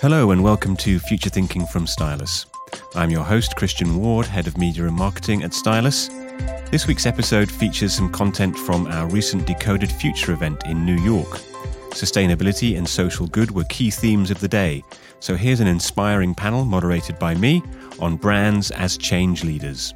Hello, 0.00 0.30
and 0.30 0.44
welcome 0.44 0.76
to 0.76 1.00
Future 1.00 1.30
Thinking 1.30 1.66
from 1.66 1.88
Stylus. 1.88 2.46
I'm 2.94 3.10
your 3.10 3.24
host, 3.24 3.56
Christian 3.56 3.96
Ward, 3.96 4.26
Head 4.26 4.46
of 4.46 4.56
Media 4.56 4.86
and 4.86 4.94
Marketing 4.94 5.42
at 5.42 5.52
Stylus. 5.52 6.08
This 6.70 6.86
week's 6.86 7.04
episode 7.04 7.50
features 7.50 7.94
some 7.94 8.12
content 8.12 8.56
from 8.56 8.86
our 8.86 9.08
recent 9.08 9.44
Decoded 9.44 9.90
Future 9.90 10.32
event 10.32 10.66
in 10.66 10.86
New 10.86 10.98
York. 11.02 11.40
Sustainability 11.90 12.78
and 12.78 12.88
social 12.88 13.26
good 13.26 13.50
were 13.50 13.64
key 13.64 13.90
themes 13.90 14.30
of 14.30 14.38
the 14.38 14.46
day, 14.46 14.84
so 15.18 15.34
here's 15.34 15.60
an 15.60 15.66
inspiring 15.66 16.36
panel 16.36 16.64
moderated 16.64 17.18
by 17.18 17.34
me 17.34 17.60
on 17.98 18.16
brands 18.16 18.70
as 18.70 18.96
change 18.96 19.42
leaders. 19.42 19.94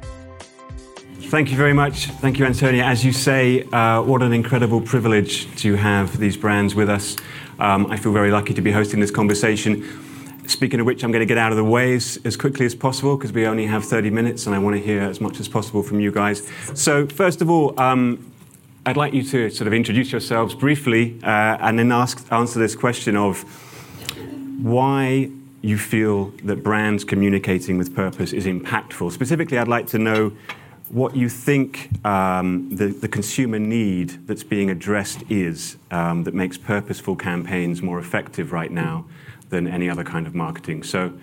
Thank 1.27 1.51
you 1.51 1.57
very 1.57 1.73
much. 1.73 2.05
Thank 2.05 2.39
you, 2.39 2.45
Antonia. 2.45 2.85
As 2.85 3.03
you 3.03 3.11
say, 3.11 3.63
uh, 3.63 4.01
what 4.01 4.23
an 4.23 4.31
incredible 4.31 4.79
privilege 4.79 5.53
to 5.57 5.75
have 5.75 6.17
these 6.17 6.37
brands 6.37 6.73
with 6.73 6.89
us. 6.89 7.17
Um, 7.59 7.91
I 7.91 7.97
feel 7.97 8.13
very 8.13 8.31
lucky 8.31 8.53
to 8.53 8.61
be 8.61 8.71
hosting 8.71 9.01
this 9.01 9.11
conversation. 9.11 9.83
Speaking 10.47 10.79
of 10.79 10.85
which, 10.85 11.03
I'm 11.03 11.11
going 11.11 11.19
to 11.19 11.25
get 11.25 11.37
out 11.37 11.51
of 11.51 11.57
the 11.57 11.65
way 11.65 11.95
as, 11.95 12.17
as 12.23 12.37
quickly 12.37 12.65
as 12.65 12.73
possible 12.73 13.17
because 13.17 13.33
we 13.33 13.45
only 13.45 13.65
have 13.65 13.83
30 13.83 14.09
minutes 14.09 14.45
and 14.45 14.55
I 14.55 14.59
want 14.59 14.77
to 14.77 14.81
hear 14.81 15.01
as 15.01 15.19
much 15.19 15.41
as 15.41 15.49
possible 15.49 15.83
from 15.83 15.99
you 15.99 16.13
guys. 16.13 16.47
So, 16.73 17.05
first 17.07 17.41
of 17.41 17.49
all, 17.49 17.77
um, 17.77 18.31
I'd 18.85 18.95
like 18.95 19.13
you 19.13 19.23
to 19.23 19.49
sort 19.49 19.67
of 19.67 19.73
introduce 19.73 20.13
yourselves 20.13 20.55
briefly 20.55 21.19
uh, 21.23 21.57
and 21.59 21.77
then 21.77 21.91
ask, 21.91 22.25
answer 22.31 22.57
this 22.57 22.73
question 22.73 23.17
of 23.17 23.41
why 24.63 25.29
you 25.61 25.77
feel 25.77 26.27
that 26.45 26.63
brands 26.63 27.03
communicating 27.03 27.77
with 27.77 27.93
purpose 27.93 28.31
is 28.31 28.45
impactful. 28.45 29.11
Specifically, 29.11 29.57
I'd 29.57 29.67
like 29.67 29.87
to 29.87 29.99
know 29.99 30.31
what 30.89 31.15
you 31.15 31.27
think 31.27 31.89
um, 32.05 32.69
the, 32.75 32.87
the, 32.87 33.07
consumer 33.07 33.59
need 33.59 34.25
that's 34.25 34.43
being 34.43 34.69
addressed 34.69 35.23
is 35.29 35.77
um, 35.91 36.23
that 36.23 36.33
makes 36.33 36.57
purposeful 36.57 37.15
campaigns 37.15 37.81
more 37.81 37.99
effective 37.99 38.53
right 38.53 38.71
now 38.71 39.05
than 39.49 39.67
any 39.67 39.89
other 39.89 40.03
kind 40.03 40.27
of 40.27 40.33
marketing. 40.33 40.83
So 40.83 41.13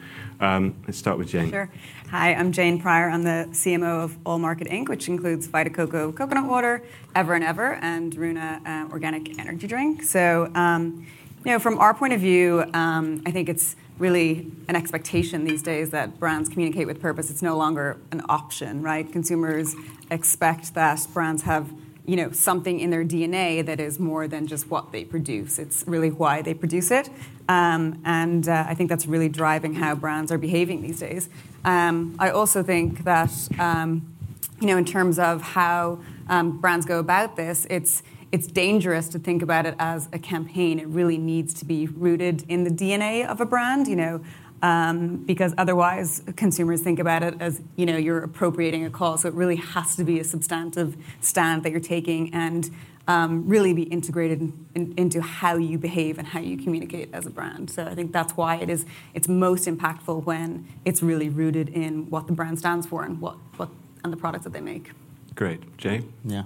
um, 0.40 0.74
let's 0.86 0.98
start 0.98 1.18
with 1.18 1.28
Jane. 1.28 1.50
Sure. 1.50 1.70
Hi, 2.10 2.34
I'm 2.34 2.52
Jane 2.52 2.80
Pryor. 2.80 3.08
I'm 3.08 3.22
the 3.22 3.48
CMO 3.52 4.04
of 4.04 4.18
All 4.26 4.38
Market 4.38 4.68
Inc., 4.68 4.88
which 4.88 5.08
includes 5.08 5.46
Vita 5.46 5.70
Coco 5.70 6.12
coconut 6.12 6.48
water, 6.48 6.82
Ever 7.14 7.34
and 7.34 7.44
Ever, 7.44 7.74
and 7.74 8.14
Runa 8.14 8.60
uh, 8.64 8.92
organic 8.92 9.38
energy 9.38 9.66
drink. 9.66 10.02
So, 10.02 10.50
um, 10.54 11.06
you 11.44 11.52
know, 11.52 11.58
from 11.58 11.78
our 11.78 11.94
point 11.94 12.12
of 12.12 12.20
view, 12.20 12.64
um, 12.74 13.22
I 13.26 13.30
think 13.30 13.48
it's 13.48 13.76
really 13.98 14.50
an 14.68 14.76
expectation 14.76 15.44
these 15.44 15.62
days 15.62 15.90
that 15.90 16.18
brands 16.18 16.48
communicate 16.48 16.86
with 16.86 17.00
purpose. 17.00 17.30
It's 17.30 17.42
no 17.42 17.56
longer 17.56 17.98
an 18.10 18.22
option, 18.28 18.82
right? 18.82 19.10
Consumers 19.10 19.74
expect 20.10 20.74
that 20.74 21.06
brands 21.12 21.42
have 21.42 21.72
you 22.06 22.16
know 22.16 22.30
something 22.32 22.80
in 22.80 22.90
their 22.90 23.04
DNA 23.04 23.64
that 23.64 23.80
is 23.80 23.98
more 23.98 24.28
than 24.28 24.46
just 24.46 24.68
what 24.68 24.92
they 24.92 25.04
produce. 25.04 25.58
It's 25.58 25.84
really 25.86 26.10
why 26.10 26.42
they 26.42 26.52
produce 26.52 26.90
it, 26.90 27.08
um, 27.48 28.00
and 28.04 28.46
uh, 28.46 28.66
I 28.68 28.74
think 28.74 28.90
that's 28.90 29.06
really 29.06 29.28
driving 29.28 29.74
how 29.74 29.94
brands 29.94 30.30
are 30.30 30.38
behaving 30.38 30.82
these 30.82 31.00
days. 31.00 31.30
Um, 31.64 32.14
I 32.18 32.30
also 32.30 32.62
think 32.62 33.04
that 33.04 33.32
um, 33.58 34.14
you 34.60 34.66
know 34.66 34.76
in 34.76 34.84
terms 34.84 35.18
of 35.18 35.40
how 35.40 36.00
um, 36.28 36.58
brands 36.58 36.84
go 36.84 36.98
about 36.98 37.36
this, 37.36 37.66
it's 37.70 38.02
it's 38.34 38.48
dangerous 38.48 39.08
to 39.08 39.16
think 39.20 39.42
about 39.42 39.64
it 39.64 39.76
as 39.78 40.08
a 40.12 40.18
campaign. 40.18 40.80
It 40.80 40.88
really 40.88 41.18
needs 41.18 41.54
to 41.54 41.64
be 41.64 41.86
rooted 41.86 42.44
in 42.48 42.64
the 42.64 42.70
DNA 42.70 43.24
of 43.24 43.40
a 43.40 43.46
brand, 43.46 43.86
you 43.86 43.94
know, 43.94 44.24
um, 44.60 45.18
because 45.18 45.54
otherwise 45.56 46.20
consumers 46.34 46.82
think 46.82 46.98
about 46.98 47.22
it 47.22 47.36
as, 47.38 47.62
you 47.76 47.86
know, 47.86 47.96
you're 47.96 48.24
appropriating 48.24 48.84
a 48.84 48.90
cause. 48.90 49.22
So 49.22 49.28
it 49.28 49.34
really 49.34 49.54
has 49.54 49.94
to 49.94 50.02
be 50.02 50.18
a 50.18 50.24
substantive 50.24 50.96
stand 51.20 51.62
that 51.62 51.70
you're 51.70 51.78
taking 51.78 52.34
and 52.34 52.68
um, 53.06 53.46
really 53.46 53.72
be 53.72 53.84
integrated 53.84 54.40
in, 54.40 54.66
in, 54.74 54.94
into 54.96 55.20
how 55.20 55.54
you 55.56 55.78
behave 55.78 56.18
and 56.18 56.26
how 56.26 56.40
you 56.40 56.56
communicate 56.56 57.10
as 57.12 57.26
a 57.26 57.30
brand. 57.30 57.70
So 57.70 57.84
I 57.84 57.94
think 57.94 58.10
that's 58.10 58.36
why 58.36 58.56
it 58.56 58.68
is 58.68 58.84
it's 59.14 59.28
most 59.28 59.68
impactful 59.68 60.24
when 60.24 60.66
it's 60.84 61.04
really 61.04 61.28
rooted 61.28 61.68
in 61.68 62.10
what 62.10 62.26
the 62.26 62.32
brand 62.32 62.58
stands 62.58 62.84
for 62.84 63.04
and 63.04 63.20
what, 63.20 63.36
what 63.58 63.68
and 64.02 64.12
the 64.12 64.16
products 64.16 64.42
that 64.42 64.52
they 64.52 64.60
make. 64.60 64.90
Great, 65.36 65.76
Jay. 65.78 66.02
Yeah. 66.24 66.42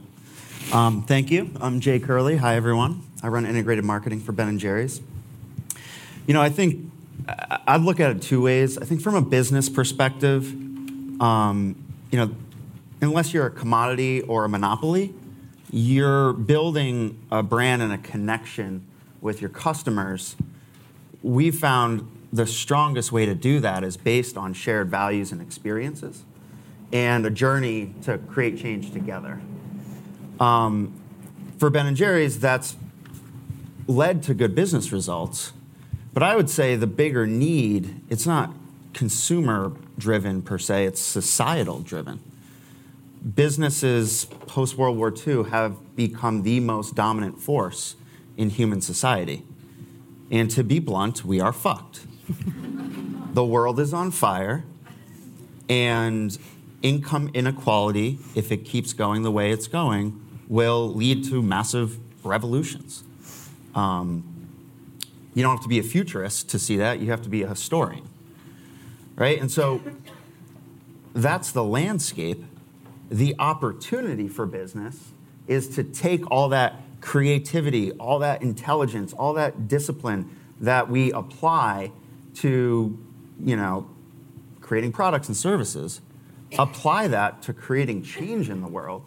Um, 0.73 1.03
thank 1.03 1.31
you. 1.31 1.51
I'm 1.62 1.81
Jay 1.81 1.99
Curley. 1.99 2.37
Hi, 2.37 2.55
everyone. 2.55 3.03
I 3.23 3.29
run 3.29 3.47
integrated 3.47 3.87
marketing 3.87 4.21
for 4.21 4.33
Ben 4.33 4.49
and 4.49 4.61
Jerry's. 4.61 5.01
You 6.27 6.34
know, 6.34 6.43
I 6.43 6.51
think 6.51 6.93
I 7.27 7.79
look 7.79 8.01
at 8.01 8.11
it 8.11 8.21
two 8.21 8.43
ways. 8.43 8.77
I 8.77 8.84
think 8.84 9.01
from 9.01 9.15
a 9.15 9.23
business 9.23 9.71
perspective, 9.71 10.47
um, 11.23 11.75
you 12.11 12.19
know, 12.19 12.34
unless 13.01 13.33
you're 13.33 13.47
a 13.47 13.51
commodity 13.51 14.21
or 14.21 14.45
a 14.45 14.49
monopoly, 14.49 15.15
you're 15.71 16.34
building 16.34 17.19
a 17.33 17.43
brand 17.43 17.81
and 17.81 17.93
a 17.95 17.99
connection 17.99 18.84
with 19.23 19.41
your 19.41 19.51
customers. 19.51 20.37
We 21.23 21.51
found 21.51 22.07
the 22.31 22.47
strongest 22.47 23.11
way 23.11 23.25
to 23.25 23.34
do 23.34 23.59
that 23.61 23.84
is 23.84 23.97
based 23.97 24.37
on 24.37 24.53
shared 24.53 24.91
values 24.91 25.33
and 25.33 25.41
experiences 25.41 26.25
and 26.93 27.25
a 27.25 27.31
journey 27.31 27.95
to 28.03 28.19
create 28.19 28.59
change 28.59 28.93
together. 28.93 29.41
Um, 30.41 30.93
for 31.59 31.71
Ben 31.71 31.87
and 31.87 31.97
Jerry's, 31.97 32.38
that's 32.38 32.76
led 33.87 34.22
to 34.25 34.34
good 34.34 34.54
business 34.54 34.93
results. 34.93 35.53
But 36.12 36.22
I 36.22 36.37
would 36.37 36.50
say 36.50 36.76
the 36.76 36.87
bigger 36.87 37.26
need, 37.26 38.00
it's 38.09 38.26
not 38.26 38.53
consumer 38.93 39.72
driven 39.97 40.43
per 40.43 40.59
se, 40.59 40.87
it's 40.87 41.00
societal 41.00 41.81
driven. 41.81 42.21
Businesses 43.34 44.27
post 44.47 44.77
World 44.77 44.97
War 44.97 45.12
II 45.12 45.44
have 45.50 45.97
become 45.97 46.43
the 46.43 46.60
most 46.60 46.94
dominant 46.94 47.41
force 47.41 47.97
in 48.37 48.50
human 48.50 48.81
society. 48.81 49.44
And 50.31 50.50
to 50.53 50.62
be 50.62 50.78
blunt, 50.78 51.25
we 51.25 51.41
are 51.41 51.53
fucked. 51.53 52.06
the 53.34 53.44
world 53.44 53.81
is 53.81 53.93
on 53.93 54.10
fire, 54.10 54.65
and 55.69 56.37
income 56.82 57.31
inequality, 57.34 58.19
if 58.34 58.53
it 58.53 58.59
keeps 58.59 58.93
going 58.93 59.22
the 59.22 59.32
way 59.32 59.50
it's 59.50 59.66
going, 59.66 60.21
will 60.48 60.92
lead 60.92 61.25
to 61.25 61.42
massive 61.42 61.98
revolutions. 62.25 63.04
Um, 63.75 64.25
you 65.34 65.42
don't 65.42 65.54
have 65.54 65.62
to 65.62 65.69
be 65.69 65.78
a 65.78 65.84
futurist 65.84 66.48
to 66.48 66.59
see 66.59 66.76
that, 66.78 66.98
you 67.00 67.10
have 67.10 67.22
to 67.22 67.28
be 67.28 67.42
a 67.42 67.48
historian. 67.48 68.09
Right? 69.14 69.41
And 69.41 69.50
so 69.50 69.81
that's 71.14 71.53
the 71.53 71.62
landscape. 71.62 72.44
The 73.10 73.34
opportunity 73.38 74.28
for 74.28 74.47
business 74.47 75.10
is 75.47 75.69
to 75.70 75.84
take 75.84 76.28
all 76.31 76.48
that 76.50 76.76
creativity, 77.00 77.92
all 77.92 78.19
that 78.19 78.42
intelligence, 78.42 79.12
all 79.12 79.32
that 79.34 79.69
discipline 79.69 80.34
that 80.60 80.91
we 80.91 81.12
apply 81.12 81.92
to, 82.34 82.98
you 83.42 83.56
know, 83.56 83.88
creating 84.60 84.92
products 84.92 85.28
and 85.28 85.36
services, 85.36 86.00
apply 86.59 87.09
that 87.09 87.41
to 87.42 87.53
creating 87.53 88.03
change 88.03 88.50
in 88.50 88.60
the 88.60 88.69
world 88.69 89.04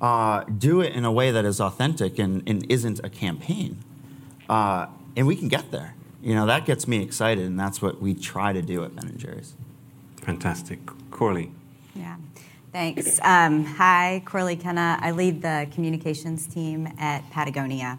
uh, 0.00 0.44
do 0.44 0.80
it 0.80 0.94
in 0.94 1.04
a 1.04 1.12
way 1.12 1.30
that 1.30 1.44
is 1.44 1.60
authentic 1.60 2.18
and, 2.18 2.42
and 2.48 2.70
isn't 2.70 3.00
a 3.04 3.10
campaign. 3.10 3.78
Uh, 4.48 4.86
and 5.16 5.26
we 5.26 5.36
can 5.36 5.48
get 5.48 5.70
there. 5.70 5.94
You 6.22 6.34
know, 6.34 6.46
that 6.46 6.66
gets 6.66 6.86
me 6.86 7.02
excited, 7.02 7.44
and 7.44 7.58
that's 7.58 7.80
what 7.80 8.00
we 8.00 8.14
try 8.14 8.52
to 8.52 8.62
do 8.62 8.84
at 8.84 8.94
Ben 8.94 9.16
& 9.16 9.18
Jerry's. 9.18 9.54
Fantastic. 10.22 10.78
Corley. 11.10 11.50
Yeah, 11.94 12.16
thanks. 12.72 13.18
Um, 13.22 13.64
hi, 13.64 14.22
Corley 14.26 14.56
Kenna. 14.56 14.98
I 15.00 15.12
lead 15.12 15.42
the 15.42 15.66
communications 15.72 16.46
team 16.46 16.88
at 16.98 17.28
Patagonia. 17.30 17.98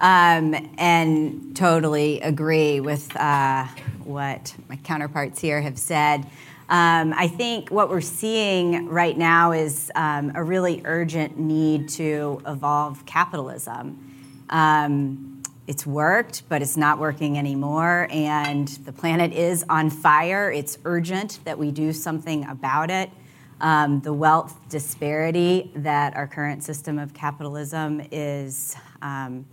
Um, 0.00 0.54
and 0.78 1.54
totally 1.54 2.22
agree 2.22 2.80
with 2.80 3.14
uh, 3.16 3.66
what 4.02 4.54
my 4.68 4.76
counterparts 4.76 5.40
here 5.40 5.60
have 5.60 5.78
said. 5.78 6.26
Um, 6.70 7.12
I 7.16 7.26
think 7.26 7.70
what 7.70 7.90
we're 7.90 8.00
seeing 8.00 8.88
right 8.88 9.18
now 9.18 9.50
is 9.50 9.90
um, 9.96 10.30
a 10.36 10.44
really 10.44 10.80
urgent 10.84 11.36
need 11.36 11.88
to 11.90 12.40
evolve 12.46 13.04
capitalism. 13.06 13.98
Um, 14.50 15.42
it's 15.66 15.84
worked, 15.84 16.48
but 16.48 16.62
it's 16.62 16.76
not 16.76 17.00
working 17.00 17.36
anymore, 17.36 18.06
and 18.12 18.68
the 18.68 18.92
planet 18.92 19.32
is 19.32 19.64
on 19.68 19.90
fire. 19.90 20.52
It's 20.52 20.78
urgent 20.84 21.40
that 21.44 21.58
we 21.58 21.72
do 21.72 21.92
something 21.92 22.46
about 22.46 22.88
it. 22.88 23.10
Um, 23.60 24.00
the 24.02 24.12
wealth 24.12 24.56
disparity 24.68 25.72
that 25.74 26.14
our 26.14 26.28
current 26.28 26.62
system 26.62 27.00
of 27.00 27.12
capitalism 27.12 28.00
is 28.12 28.76
um, 29.02 29.44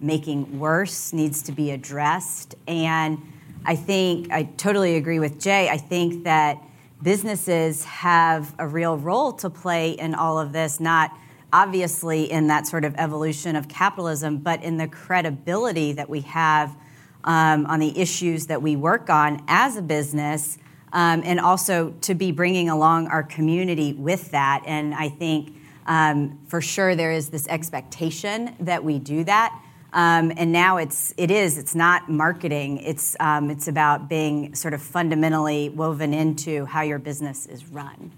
making 0.00 0.58
worse 0.58 1.14
needs 1.14 1.40
to 1.44 1.52
be 1.52 1.70
addressed. 1.70 2.56
And 2.66 3.22
I 3.64 3.76
think 3.76 4.30
I 4.30 4.44
totally 4.44 4.96
agree 4.96 5.18
with 5.18 5.40
Jay. 5.40 5.68
I 5.68 5.76
think 5.76 6.24
that 6.24 6.62
businesses 7.02 7.84
have 7.84 8.54
a 8.58 8.66
real 8.66 8.96
role 8.96 9.32
to 9.32 9.50
play 9.50 9.92
in 9.92 10.14
all 10.14 10.38
of 10.38 10.52
this, 10.52 10.80
not 10.80 11.16
obviously 11.52 12.30
in 12.30 12.48
that 12.48 12.66
sort 12.66 12.84
of 12.84 12.94
evolution 12.96 13.56
of 13.56 13.68
capitalism, 13.68 14.38
but 14.38 14.62
in 14.62 14.76
the 14.76 14.88
credibility 14.88 15.92
that 15.92 16.08
we 16.08 16.20
have 16.22 16.76
um, 17.24 17.66
on 17.66 17.80
the 17.80 17.98
issues 17.98 18.46
that 18.46 18.62
we 18.62 18.76
work 18.76 19.10
on 19.10 19.42
as 19.48 19.76
a 19.76 19.82
business, 19.82 20.58
um, 20.92 21.22
and 21.24 21.40
also 21.40 21.90
to 22.00 22.14
be 22.14 22.32
bringing 22.32 22.68
along 22.68 23.08
our 23.08 23.22
community 23.22 23.92
with 23.92 24.30
that. 24.30 24.62
And 24.66 24.94
I 24.94 25.08
think 25.08 25.54
um, 25.86 26.38
for 26.46 26.60
sure 26.60 26.94
there 26.94 27.12
is 27.12 27.28
this 27.30 27.46
expectation 27.48 28.54
that 28.60 28.84
we 28.84 28.98
do 28.98 29.24
that. 29.24 29.62
Um, 29.92 30.32
and 30.36 30.52
now 30.52 30.76
it's 30.76 31.14
it 31.16 31.30
is 31.30 31.56
it's 31.56 31.74
not 31.74 32.10
marketing. 32.10 32.78
It's 32.78 33.16
um, 33.20 33.50
it's 33.50 33.68
about 33.68 34.08
being 34.08 34.54
sort 34.54 34.74
of 34.74 34.82
fundamentally 34.82 35.70
woven 35.70 36.12
into 36.12 36.66
how 36.66 36.82
your 36.82 36.98
business 36.98 37.46
is 37.46 37.66
run. 37.68 38.10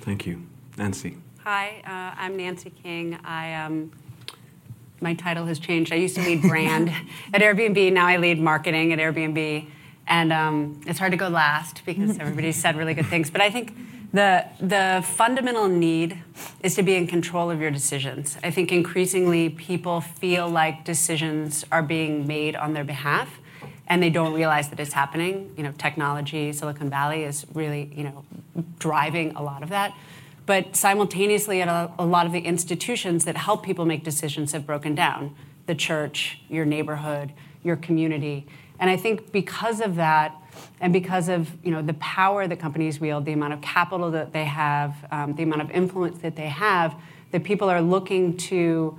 Thank 0.00 0.26
you, 0.26 0.44
Nancy. 0.76 1.16
Hi, 1.44 1.80
uh, 1.86 2.20
I'm 2.20 2.36
Nancy 2.36 2.70
King. 2.70 3.18
I 3.24 3.54
um, 3.54 3.92
my 5.00 5.14
title 5.14 5.46
has 5.46 5.60
changed. 5.60 5.92
I 5.92 5.96
used 5.96 6.16
to 6.16 6.22
lead 6.22 6.42
brand 6.42 6.88
at 7.32 7.40
Airbnb. 7.40 7.92
Now 7.92 8.06
I 8.06 8.16
lead 8.16 8.40
marketing 8.40 8.92
at 8.92 8.98
Airbnb, 8.98 9.68
and 10.08 10.32
um, 10.32 10.80
it's 10.86 10.98
hard 10.98 11.12
to 11.12 11.18
go 11.18 11.28
last 11.28 11.82
because 11.86 12.18
everybody 12.18 12.50
said 12.50 12.76
really 12.76 12.94
good 12.94 13.06
things. 13.06 13.30
But 13.30 13.42
I 13.42 13.50
think 13.50 13.74
the 14.12 14.46
the 14.60 15.04
fundamental 15.06 15.68
need 15.68 16.22
is 16.62 16.74
to 16.76 16.82
be 16.82 16.94
in 16.94 17.06
control 17.06 17.50
of 17.50 17.60
your 17.60 17.70
decisions. 17.70 18.38
I 18.42 18.50
think 18.50 18.72
increasingly 18.72 19.50
people 19.50 20.00
feel 20.00 20.48
like 20.48 20.84
decisions 20.84 21.64
are 21.70 21.82
being 21.82 22.26
made 22.26 22.56
on 22.56 22.72
their 22.72 22.84
behalf, 22.84 23.38
and 23.86 24.02
they 24.02 24.10
don't 24.10 24.32
realize 24.32 24.70
that 24.70 24.80
it's 24.80 24.94
happening. 24.94 25.52
You 25.56 25.62
know, 25.64 25.72
technology, 25.76 26.52
Silicon 26.52 26.88
Valley 26.88 27.24
is 27.24 27.46
really 27.52 27.92
you 27.94 28.04
know 28.04 28.24
driving 28.78 29.34
a 29.36 29.42
lot 29.42 29.62
of 29.62 29.68
that. 29.68 29.94
But 30.46 30.74
simultaneously, 30.74 31.60
a, 31.60 31.92
a 31.98 32.06
lot 32.06 32.24
of 32.24 32.32
the 32.32 32.40
institutions 32.40 33.26
that 33.26 33.36
help 33.36 33.62
people 33.62 33.84
make 33.84 34.02
decisions 34.02 34.52
have 34.52 34.66
broken 34.66 34.94
down 34.94 35.36
the 35.66 35.74
church, 35.74 36.40
your 36.48 36.64
neighborhood, 36.64 37.34
your 37.62 37.76
community. 37.76 38.46
And 38.80 38.88
I 38.88 38.96
think 38.96 39.30
because 39.32 39.82
of 39.82 39.96
that, 39.96 40.34
and 40.80 40.92
because 40.92 41.28
of 41.28 41.50
you 41.64 41.70
know 41.70 41.82
the 41.82 41.94
power 41.94 42.46
that 42.46 42.58
companies 42.58 43.00
wield, 43.00 43.24
the 43.24 43.32
amount 43.32 43.52
of 43.52 43.60
capital 43.60 44.10
that 44.12 44.32
they 44.32 44.44
have, 44.44 44.94
um, 45.10 45.34
the 45.34 45.42
amount 45.42 45.62
of 45.62 45.70
influence 45.70 46.18
that 46.18 46.36
they 46.36 46.48
have, 46.48 46.94
that 47.30 47.44
people 47.44 47.68
are 47.68 47.82
looking 47.82 48.36
to 48.36 48.98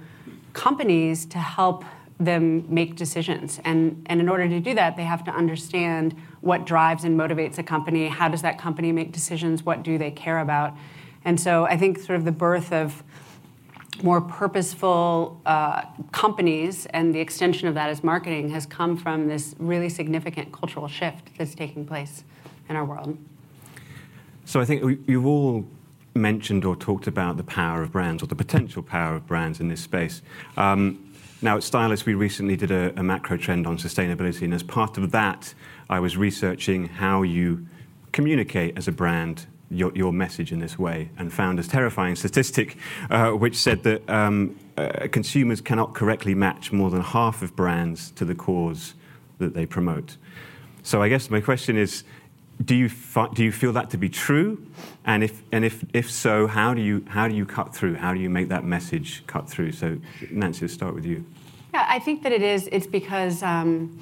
companies 0.53 1.25
to 1.27 1.37
help 1.37 1.85
them 2.19 2.65
make 2.73 2.95
decisions. 2.95 3.59
And, 3.63 4.05
and 4.07 4.19
in 4.19 4.27
order 4.27 4.47
to 4.47 4.59
do 4.59 4.75
that, 4.75 4.97
they 4.97 5.03
have 5.03 5.23
to 5.23 5.31
understand 5.31 6.15
what 6.41 6.65
drives 6.65 7.05
and 7.05 7.17
motivates 7.17 7.57
a 7.57 7.63
company. 7.63 8.07
How 8.07 8.27
does 8.27 8.41
that 8.41 8.57
company 8.59 8.91
make 8.91 9.11
decisions? 9.13 9.63
What 9.63 9.83
do 9.83 9.97
they 9.97 10.11
care 10.11 10.39
about? 10.39 10.75
And 11.23 11.39
so 11.39 11.65
I 11.65 11.77
think 11.77 11.99
sort 11.99 12.17
of 12.17 12.25
the 12.25 12.31
birth 12.31 12.73
of 12.73 13.03
more 14.03 14.21
purposeful 14.21 15.41
uh, 15.45 15.83
companies 16.11 16.85
and 16.87 17.13
the 17.13 17.19
extension 17.19 17.67
of 17.67 17.73
that 17.75 17.89
as 17.89 18.03
marketing 18.03 18.49
has 18.49 18.65
come 18.65 18.97
from 18.97 19.27
this 19.27 19.55
really 19.59 19.89
significant 19.89 20.51
cultural 20.51 20.87
shift 20.87 21.29
that's 21.37 21.55
taking 21.55 21.85
place 21.85 22.23
in 22.67 22.75
our 22.75 22.85
world. 22.85 23.17
So 24.45 24.59
I 24.59 24.65
think 24.65 25.01
you've 25.07 25.25
all 25.25 25.65
mentioned 26.15 26.65
or 26.65 26.75
talked 26.75 27.07
about 27.07 27.37
the 27.37 27.43
power 27.43 27.81
of 27.81 27.91
brands 27.91 28.23
or 28.23 28.27
the 28.27 28.35
potential 28.35 28.81
power 28.81 29.15
of 29.15 29.27
brands 29.27 29.59
in 29.59 29.67
this 29.67 29.81
space. 29.81 30.21
Um, 30.57 31.05
now, 31.41 31.55
at 31.55 31.63
Stylus, 31.63 32.05
we 32.05 32.15
recently 32.15 32.57
did 32.57 32.71
a, 32.71 32.97
a 32.99 33.03
macro 33.03 33.37
trend 33.37 33.65
on 33.65 33.77
sustainability, 33.77 34.41
and 34.41 34.53
as 34.53 34.61
part 34.63 34.97
of 34.97 35.11
that, 35.11 35.53
I 35.89 35.99
was 35.99 36.17
researching 36.17 36.87
how 36.87 37.21
you 37.21 37.65
communicate 38.11 38.77
as 38.77 38.87
a 38.87 38.91
brand 38.91 39.45
your, 39.71 39.91
your 39.95 40.11
message 40.11 40.51
in 40.51 40.59
this 40.59 40.79
way 40.79 41.09
and 41.17 41.31
found 41.31 41.59
a 41.59 41.63
terrifying 41.63 42.15
statistic 42.15 42.77
uh, 43.09 43.31
which 43.31 43.55
said 43.55 43.83
that 43.83 44.07
um, 44.09 44.57
uh, 44.77 45.07
consumers 45.11 45.61
cannot 45.61 45.93
correctly 45.93 46.33
match 46.33 46.71
more 46.71 46.89
than 46.89 47.01
half 47.01 47.41
of 47.41 47.55
brands 47.55 48.11
to 48.11 48.25
the 48.25 48.35
cause 48.35 48.93
that 49.37 49.53
they 49.53 49.65
promote. 49.65 50.17
So 50.83 51.01
I 51.01 51.09
guess 51.09 51.29
my 51.29 51.41
question 51.41 51.77
is, 51.77 52.03
do 52.63 52.75
you, 52.75 52.89
fi- 52.89 53.29
do 53.33 53.43
you 53.43 53.51
feel 53.51 53.71
that 53.73 53.89
to 53.91 53.97
be 53.97 54.09
true? 54.09 54.65
And 55.05 55.23
if, 55.23 55.43
and 55.51 55.63
if, 55.63 55.83
if 55.93 56.11
so, 56.11 56.47
how 56.47 56.73
do, 56.73 56.81
you, 56.81 57.05
how 57.07 57.27
do 57.27 57.35
you 57.35 57.45
cut 57.45 57.73
through? 57.73 57.95
How 57.95 58.13
do 58.13 58.19
you 58.19 58.29
make 58.29 58.49
that 58.49 58.65
message 58.65 59.23
cut 59.27 59.49
through? 59.49 59.71
So 59.71 59.97
Nancy, 60.31 60.65
let's 60.65 60.73
start 60.73 60.93
with 60.93 61.05
you. 61.05 61.25
Yeah, 61.73 61.85
I 61.87 61.99
think 61.99 62.23
that 62.23 62.31
it 62.31 62.41
is. 62.41 62.67
It's 62.71 62.87
because 62.87 63.43
um, 63.43 63.97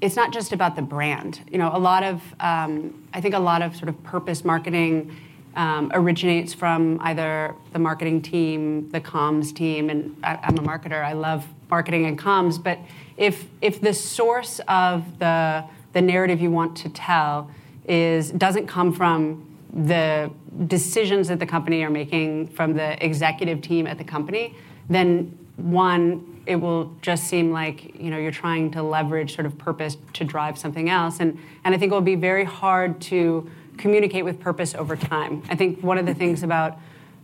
it's 0.00 0.16
not 0.16 0.32
just 0.32 0.52
about 0.52 0.76
the 0.76 0.82
brand. 0.82 1.40
You 1.50 1.58
know, 1.58 1.70
a 1.72 1.78
lot 1.78 2.02
of 2.02 2.22
um, 2.40 3.08
I 3.12 3.20
think 3.20 3.34
a 3.34 3.38
lot 3.38 3.62
of 3.62 3.74
sort 3.76 3.88
of 3.88 4.02
purpose 4.02 4.44
marketing 4.44 5.16
um, 5.54 5.90
originates 5.94 6.52
from 6.52 6.98
either 7.00 7.54
the 7.72 7.78
marketing 7.78 8.20
team, 8.20 8.90
the 8.90 9.00
comms 9.00 9.54
team, 9.54 9.88
and 9.88 10.16
I, 10.22 10.38
am 10.42 10.58
a 10.58 10.62
marketer. 10.62 11.02
I 11.02 11.14
love 11.14 11.46
marketing 11.70 12.04
and 12.06 12.18
comms. 12.18 12.62
But 12.62 12.78
if 13.16 13.46
if 13.62 13.80
the 13.80 13.94
source 13.94 14.60
of 14.68 15.18
the 15.18 15.64
the 15.92 16.02
narrative 16.02 16.40
you 16.40 16.50
want 16.50 16.76
to 16.78 16.88
tell 16.90 17.50
is 17.88 18.30
doesn't 18.32 18.66
come 18.66 18.92
from 18.92 19.42
the 19.72 20.30
decisions 20.66 21.28
that 21.28 21.38
the 21.38 21.46
company 21.46 21.82
are 21.82 21.90
making 21.90 22.48
from 22.48 22.74
the 22.74 23.02
executive 23.04 23.60
team 23.62 23.86
at 23.86 23.98
the 23.98 24.04
company, 24.04 24.54
then 24.88 25.38
one 25.56 26.35
it 26.46 26.56
will 26.56 26.94
just 27.02 27.24
seem 27.24 27.50
like 27.50 27.94
you 27.98 28.10
know 28.10 28.18
you're 28.18 28.30
trying 28.30 28.70
to 28.70 28.82
leverage 28.82 29.34
sort 29.34 29.46
of 29.46 29.56
purpose 29.58 29.96
to 30.12 30.24
drive 30.24 30.56
something 30.56 30.88
else 30.88 31.20
and 31.20 31.38
and 31.64 31.74
i 31.74 31.78
think 31.78 31.90
it 31.90 31.94
will 31.94 32.00
be 32.00 32.14
very 32.14 32.44
hard 32.44 33.00
to 33.00 33.48
communicate 33.76 34.24
with 34.24 34.40
purpose 34.40 34.74
over 34.74 34.96
time 34.96 35.42
i 35.50 35.54
think 35.54 35.82
one 35.82 35.98
of 35.98 36.06
the 36.06 36.14
things 36.14 36.42
about 36.42 36.78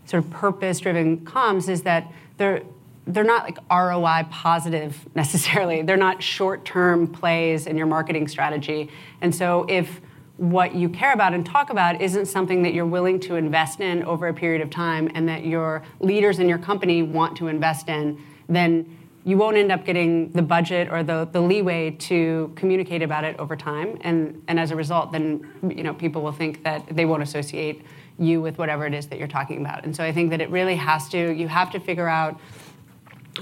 sort 0.04 0.24
of 0.24 0.30
purpose 0.30 0.80
driven 0.80 1.18
comms 1.18 1.68
is 1.68 1.82
that 1.82 2.12
they're 2.36 2.62
they're 3.06 3.24
not 3.24 3.44
like 3.44 3.58
ROI 3.70 4.28
positive 4.30 5.08
necessarily. 5.14 5.82
They're 5.82 5.96
not 5.96 6.22
short 6.22 6.64
term 6.64 7.06
plays 7.06 7.66
in 7.66 7.76
your 7.76 7.86
marketing 7.86 8.28
strategy. 8.28 8.90
And 9.20 9.34
so, 9.34 9.66
if 9.68 10.00
what 10.38 10.74
you 10.74 10.88
care 10.88 11.12
about 11.12 11.34
and 11.34 11.44
talk 11.44 11.70
about 11.70 12.00
isn't 12.00 12.26
something 12.26 12.62
that 12.62 12.74
you're 12.74 12.86
willing 12.86 13.20
to 13.20 13.36
invest 13.36 13.80
in 13.80 14.02
over 14.04 14.28
a 14.28 14.34
period 14.34 14.62
of 14.62 14.70
time 14.70 15.10
and 15.14 15.28
that 15.28 15.44
your 15.44 15.82
leaders 16.00 16.38
in 16.38 16.48
your 16.48 16.58
company 16.58 17.02
want 17.02 17.36
to 17.36 17.48
invest 17.48 17.88
in, 17.88 18.20
then 18.48 18.98
you 19.24 19.36
won't 19.36 19.56
end 19.56 19.70
up 19.70 19.84
getting 19.84 20.32
the 20.32 20.42
budget 20.42 20.88
or 20.90 21.02
the, 21.02 21.28
the 21.30 21.40
leeway 21.40 21.90
to 21.90 22.52
communicate 22.56 23.02
about 23.02 23.22
it 23.24 23.38
over 23.38 23.56
time. 23.56 23.96
And, 24.00 24.42
and 24.48 24.58
as 24.58 24.72
a 24.72 24.76
result, 24.76 25.12
then 25.12 25.48
you 25.62 25.84
know, 25.84 25.94
people 25.94 26.22
will 26.22 26.32
think 26.32 26.64
that 26.64 26.84
they 26.90 27.04
won't 27.04 27.22
associate 27.22 27.82
you 28.18 28.40
with 28.40 28.58
whatever 28.58 28.84
it 28.86 28.94
is 28.94 29.06
that 29.06 29.18
you're 29.18 29.28
talking 29.28 29.60
about. 29.60 29.84
And 29.84 29.94
so 29.94 30.02
I 30.02 30.12
think 30.12 30.30
that 30.30 30.40
it 30.40 30.50
really 30.50 30.76
has 30.76 31.08
to, 31.10 31.30
you 31.32 31.48
have 31.48 31.70
to 31.70 31.80
figure 31.80 32.08
out 32.08 32.40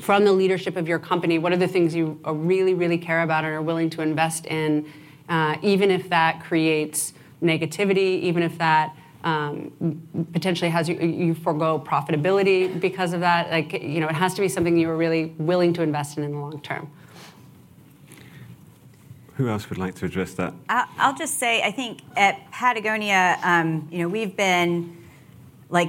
from 0.00 0.24
the 0.24 0.32
leadership 0.32 0.76
of 0.76 0.86
your 0.86 0.98
company, 0.98 1.38
what 1.38 1.52
are 1.52 1.56
the 1.56 1.66
things 1.66 1.94
you 1.94 2.20
really, 2.24 2.74
really 2.74 2.98
care 2.98 3.22
about 3.22 3.44
and 3.44 3.52
are 3.52 3.62
willing 3.62 3.90
to 3.90 4.02
invest 4.02 4.46
in, 4.46 4.90
uh, 5.28 5.56
even 5.62 5.90
if 5.90 6.08
that 6.10 6.42
creates 6.42 7.12
negativity, 7.42 8.20
even 8.20 8.42
if 8.42 8.56
that 8.58 8.94
um, 9.24 10.26
potentially 10.32 10.70
has 10.70 10.88
you, 10.88 10.96
you 10.96 11.34
forego 11.34 11.78
profitability 11.78 12.80
because 12.80 13.12
of 13.12 13.20
that. 13.20 13.50
Like, 13.50 13.72
you 13.72 14.00
know, 14.00 14.08
it 14.08 14.14
has 14.14 14.34
to 14.34 14.40
be 14.40 14.48
something 14.48 14.76
you 14.76 14.88
are 14.90 14.96
really 14.96 15.26
willing 15.38 15.72
to 15.74 15.82
invest 15.82 16.18
in 16.18 16.24
in 16.24 16.32
the 16.32 16.38
long 16.38 16.60
term. 16.60 16.90
Who 19.36 19.48
else 19.48 19.70
would 19.70 19.78
like 19.78 19.94
to 19.96 20.06
address 20.06 20.34
that? 20.34 20.52
I'll 20.68 21.16
just 21.16 21.38
say, 21.38 21.62
I 21.62 21.70
think 21.70 22.00
at 22.16 22.50
Patagonia, 22.50 23.38
um, 23.42 23.88
you 23.90 24.00
know, 24.00 24.08
we've 24.08 24.36
been 24.36 24.96
like 25.70 25.88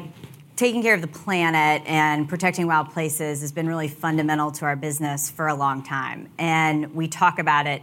taking 0.55 0.81
care 0.81 0.93
of 0.93 1.01
the 1.01 1.07
planet 1.07 1.81
and 1.85 2.29
protecting 2.29 2.67
wild 2.67 2.91
places 2.91 3.41
has 3.41 3.51
been 3.51 3.67
really 3.67 3.87
fundamental 3.87 4.51
to 4.51 4.63
our 4.63 4.75
business 4.75 5.29
for 5.29 5.47
a 5.47 5.55
long 5.55 5.83
time, 5.83 6.29
and 6.37 6.93
we 6.95 7.07
talk 7.07 7.39
about 7.39 7.67
it 7.67 7.81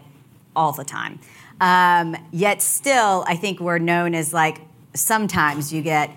all 0.56 0.72
the 0.72 0.84
time. 0.84 1.18
Um, 1.60 2.16
yet 2.30 2.62
still, 2.62 3.24
I 3.26 3.36
think 3.36 3.60
we're 3.60 3.78
known 3.78 4.14
as 4.14 4.32
like 4.32 4.60
sometimes 4.94 5.72
you 5.72 5.82
get, 5.82 6.10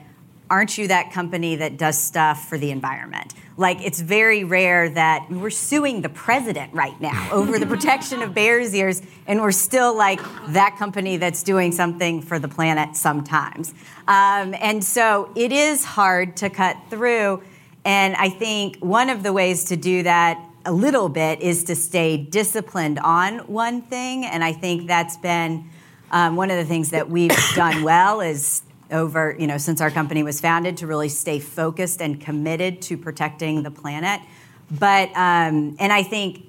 aren't 0.49 0.77
you 0.77 0.87
that 0.87 1.11
company 1.11 1.55
that 1.57 1.77
does 1.77 1.97
stuff 1.97 2.47
for 2.47 2.57
the 2.57 2.71
environment? 2.71 3.33
Like, 3.57 3.81
it's 3.81 4.01
very 4.01 4.43
rare 4.43 4.89
that 4.89 5.27
we're 5.29 5.49
suing 5.49 6.01
the 6.01 6.09
president 6.09 6.73
right 6.73 6.99
now 6.99 7.29
over 7.31 7.59
the 7.59 7.67
protection 7.67 8.21
of 8.21 8.33
Bears 8.33 8.73
Ears, 8.73 9.01
and 9.27 9.41
we're 9.41 9.51
still 9.51 9.95
like 9.95 10.19
that 10.49 10.77
company 10.77 11.17
that's 11.17 11.43
doing 11.43 11.71
something 11.71 12.21
for 12.21 12.39
the 12.39 12.47
planet 12.47 12.95
sometimes. 12.95 13.73
Um, 14.07 14.55
and 14.59 14.83
so 14.83 15.31
it 15.35 15.51
is 15.51 15.85
hard 15.85 16.37
to 16.37 16.49
cut 16.49 16.77
through. 16.89 17.43
And 17.83 18.15
I 18.15 18.29
think 18.29 18.77
one 18.77 19.09
of 19.09 19.23
the 19.23 19.33
ways 19.33 19.65
to 19.65 19.77
do 19.77 20.03
that 20.03 20.43
a 20.65 20.71
little 20.71 21.09
bit 21.09 21.41
is 21.41 21.63
to 21.65 21.75
stay 21.75 22.17
disciplined 22.17 22.99
on 22.99 23.39
one 23.39 23.81
thing. 23.81 24.25
And 24.25 24.43
I 24.43 24.53
think 24.53 24.87
that's 24.87 25.17
been 25.17 25.69
um, 26.11 26.35
one 26.35 26.51
of 26.51 26.57
the 26.57 26.65
things 26.65 26.91
that 26.91 27.09
we've 27.09 27.35
done 27.55 27.83
well 27.83 28.21
is 28.21 28.61
over, 28.91 29.35
you 29.39 29.47
know, 29.47 29.57
since 29.57 29.81
our 29.81 29.89
company 29.89 30.21
was 30.21 30.39
founded 30.39 30.77
to 30.77 30.87
really 30.87 31.09
stay 31.09 31.39
focused 31.39 32.01
and 32.01 32.19
committed 32.21 32.81
to 32.83 32.97
protecting 32.97 33.63
the 33.63 33.71
planet. 33.71 34.21
But, 34.69 35.09
um, 35.15 35.75
and 35.79 35.91
I 35.91 36.03
think 36.03 36.45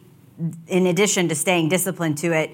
in 0.66 0.87
addition 0.87 1.28
to 1.28 1.35
staying 1.35 1.69
disciplined 1.69 2.19
to 2.19 2.33
it, 2.33 2.50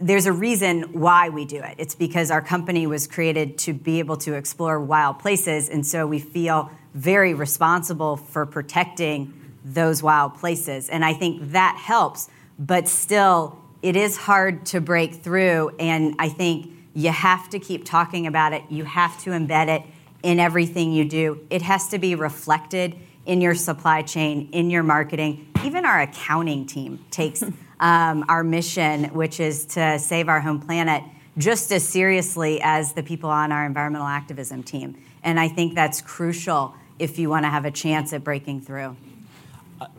there's 0.00 0.26
a 0.26 0.32
reason 0.32 0.92
why 0.92 1.28
we 1.28 1.44
do 1.44 1.62
it. 1.62 1.76
It's 1.78 1.94
because 1.94 2.30
our 2.30 2.42
company 2.42 2.88
was 2.88 3.06
created 3.06 3.56
to 3.58 3.72
be 3.72 4.00
able 4.00 4.16
to 4.18 4.34
explore 4.34 4.80
wild 4.80 5.20
places, 5.20 5.68
and 5.68 5.86
so 5.86 6.06
we 6.06 6.18
feel 6.18 6.70
very 6.94 7.34
responsible 7.34 8.16
for 8.16 8.44
protecting 8.44 9.32
those 9.64 10.02
wild 10.02 10.34
places. 10.34 10.88
And 10.88 11.04
I 11.04 11.12
think 11.12 11.52
that 11.52 11.76
helps, 11.76 12.28
but 12.58 12.88
still, 12.88 13.61
it 13.82 13.96
is 13.96 14.16
hard 14.16 14.64
to 14.66 14.80
break 14.80 15.16
through. 15.16 15.74
And 15.78 16.14
I 16.18 16.28
think 16.28 16.72
you 16.94 17.10
have 17.10 17.50
to 17.50 17.58
keep 17.58 17.84
talking 17.84 18.26
about 18.26 18.52
it. 18.52 18.62
You 18.70 18.84
have 18.84 19.20
to 19.24 19.30
embed 19.30 19.68
it 19.68 19.82
in 20.22 20.38
everything 20.38 20.92
you 20.92 21.04
do. 21.04 21.44
It 21.50 21.62
has 21.62 21.88
to 21.88 21.98
be 21.98 22.14
reflected 22.14 22.96
in 23.26 23.40
your 23.40 23.54
supply 23.54 24.02
chain, 24.02 24.48
in 24.52 24.70
your 24.70 24.82
marketing, 24.82 25.48
even 25.64 25.84
our 25.84 26.00
accounting 26.00 26.66
team 26.66 27.04
takes 27.10 27.42
um, 27.80 28.24
our 28.28 28.42
mission, 28.42 29.04
which 29.14 29.40
is 29.40 29.66
to 29.66 29.98
save 29.98 30.28
our 30.28 30.40
home 30.40 30.60
planet, 30.60 31.02
just 31.38 31.72
as 31.72 31.86
seriously 31.86 32.60
as 32.62 32.92
the 32.92 33.02
people 33.02 33.30
on 33.30 33.52
our 33.52 33.64
environmental 33.64 34.06
activism 34.06 34.62
team. 34.62 34.96
And 35.22 35.38
I 35.38 35.48
think 35.48 35.74
that's 35.74 36.00
crucial 36.00 36.74
if 36.98 37.18
you 37.18 37.30
want 37.30 37.44
to 37.44 37.48
have 37.48 37.64
a 37.64 37.70
chance 37.70 38.12
at 38.12 38.24
breaking 38.24 38.62
through. 38.62 38.96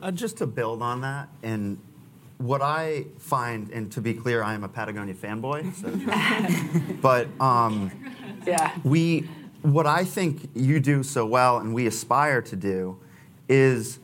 Uh, 0.01 0.11
just 0.11 0.37
to 0.37 0.47
build 0.47 0.81
on 0.81 1.01
that, 1.01 1.27
and 1.41 1.77
what 2.37 2.61
I 2.61 3.05
find, 3.19 3.69
and 3.71 3.91
to 3.93 4.01
be 4.01 4.13
clear, 4.13 4.43
I 4.43 4.53
am 4.53 4.63
a 4.63 4.67
Patagonia 4.67 5.13
fanboy. 5.13 5.73
So, 5.75 6.93
but 7.01 7.27
um, 7.39 7.91
Yeah. 8.45 8.71
we, 8.83 9.29
what 9.61 9.85
I 9.87 10.03
think 10.03 10.49
you 10.53 10.79
do 10.79 11.03
so 11.03 11.25
well, 11.25 11.59
and 11.59 11.73
we 11.73 11.87
aspire 11.87 12.41
to 12.41 12.55
do, 12.55 12.97
is 13.47 13.99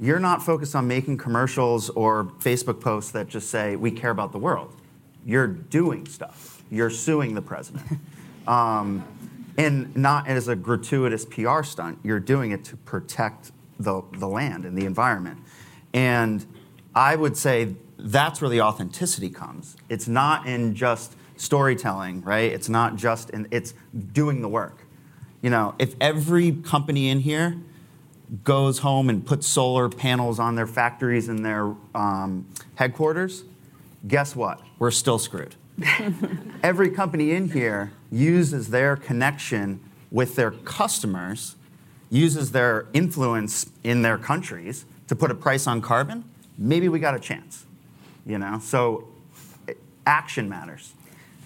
you're 0.00 0.18
not 0.20 0.42
focused 0.42 0.74
on 0.74 0.86
making 0.86 1.18
commercials 1.18 1.90
or 1.90 2.24
Facebook 2.40 2.80
posts 2.80 3.10
that 3.12 3.28
just 3.28 3.50
say 3.50 3.76
we 3.76 3.90
care 3.90 4.10
about 4.10 4.32
the 4.32 4.38
world. 4.38 4.74
You're 5.26 5.46
doing 5.48 6.06
stuff. 6.06 6.62
You're 6.70 6.90
suing 6.90 7.34
the 7.34 7.42
president. 7.42 7.86
Um, 8.48 9.04
and 9.58 9.94
not 9.94 10.26
as 10.26 10.48
a 10.48 10.56
gratuitous 10.56 11.24
PR 11.26 11.62
stunt, 11.62 11.98
you're 12.02 12.18
doing 12.18 12.50
it 12.50 12.64
to 12.64 12.76
protect 12.78 13.52
the, 13.78 14.02
the 14.14 14.26
land 14.26 14.64
and 14.64 14.76
the 14.76 14.86
environment. 14.86 15.38
And 15.92 16.44
I 16.94 17.16
would 17.16 17.36
say 17.36 17.74
that's 17.98 18.40
where 18.40 18.50
the 18.50 18.62
authenticity 18.62 19.30
comes. 19.30 19.76
It's 19.88 20.08
not 20.08 20.46
in 20.46 20.74
just 20.74 21.14
storytelling, 21.36 22.22
right? 22.22 22.52
It's 22.52 22.68
not 22.68 22.96
just 22.96 23.30
in, 23.30 23.48
it's 23.50 23.74
doing 24.12 24.42
the 24.42 24.48
work. 24.48 24.86
You 25.42 25.50
know, 25.50 25.74
if 25.78 25.94
every 26.00 26.52
company 26.52 27.08
in 27.08 27.20
here 27.20 27.56
goes 28.44 28.78
home 28.80 29.08
and 29.08 29.24
puts 29.24 29.46
solar 29.46 29.88
panels 29.88 30.38
on 30.38 30.54
their 30.54 30.66
factories 30.66 31.28
and 31.28 31.44
their 31.44 31.74
um, 31.94 32.46
headquarters, 32.74 33.44
guess 34.06 34.36
what? 34.36 34.60
We're 34.78 34.90
still 34.90 35.18
screwed. 35.18 35.54
every 36.62 36.90
company 36.90 37.32
in 37.32 37.50
here 37.50 37.92
uses 38.10 38.68
their 38.68 38.96
connection 38.96 39.80
with 40.10 40.36
their 40.36 40.50
customers, 40.50 41.56
uses 42.10 42.52
their 42.52 42.86
influence 42.92 43.70
in 43.82 44.02
their 44.02 44.18
countries 44.18 44.84
to 45.08 45.16
put 45.16 45.30
a 45.30 45.34
price 45.34 45.66
on 45.66 45.80
carbon. 45.80 46.24
Maybe 46.60 46.88
we 46.90 47.00
got 47.00 47.14
a 47.14 47.18
chance, 47.18 47.64
you 48.26 48.38
know? 48.38 48.60
So 48.62 49.08
action 50.06 50.48
matters. 50.48 50.92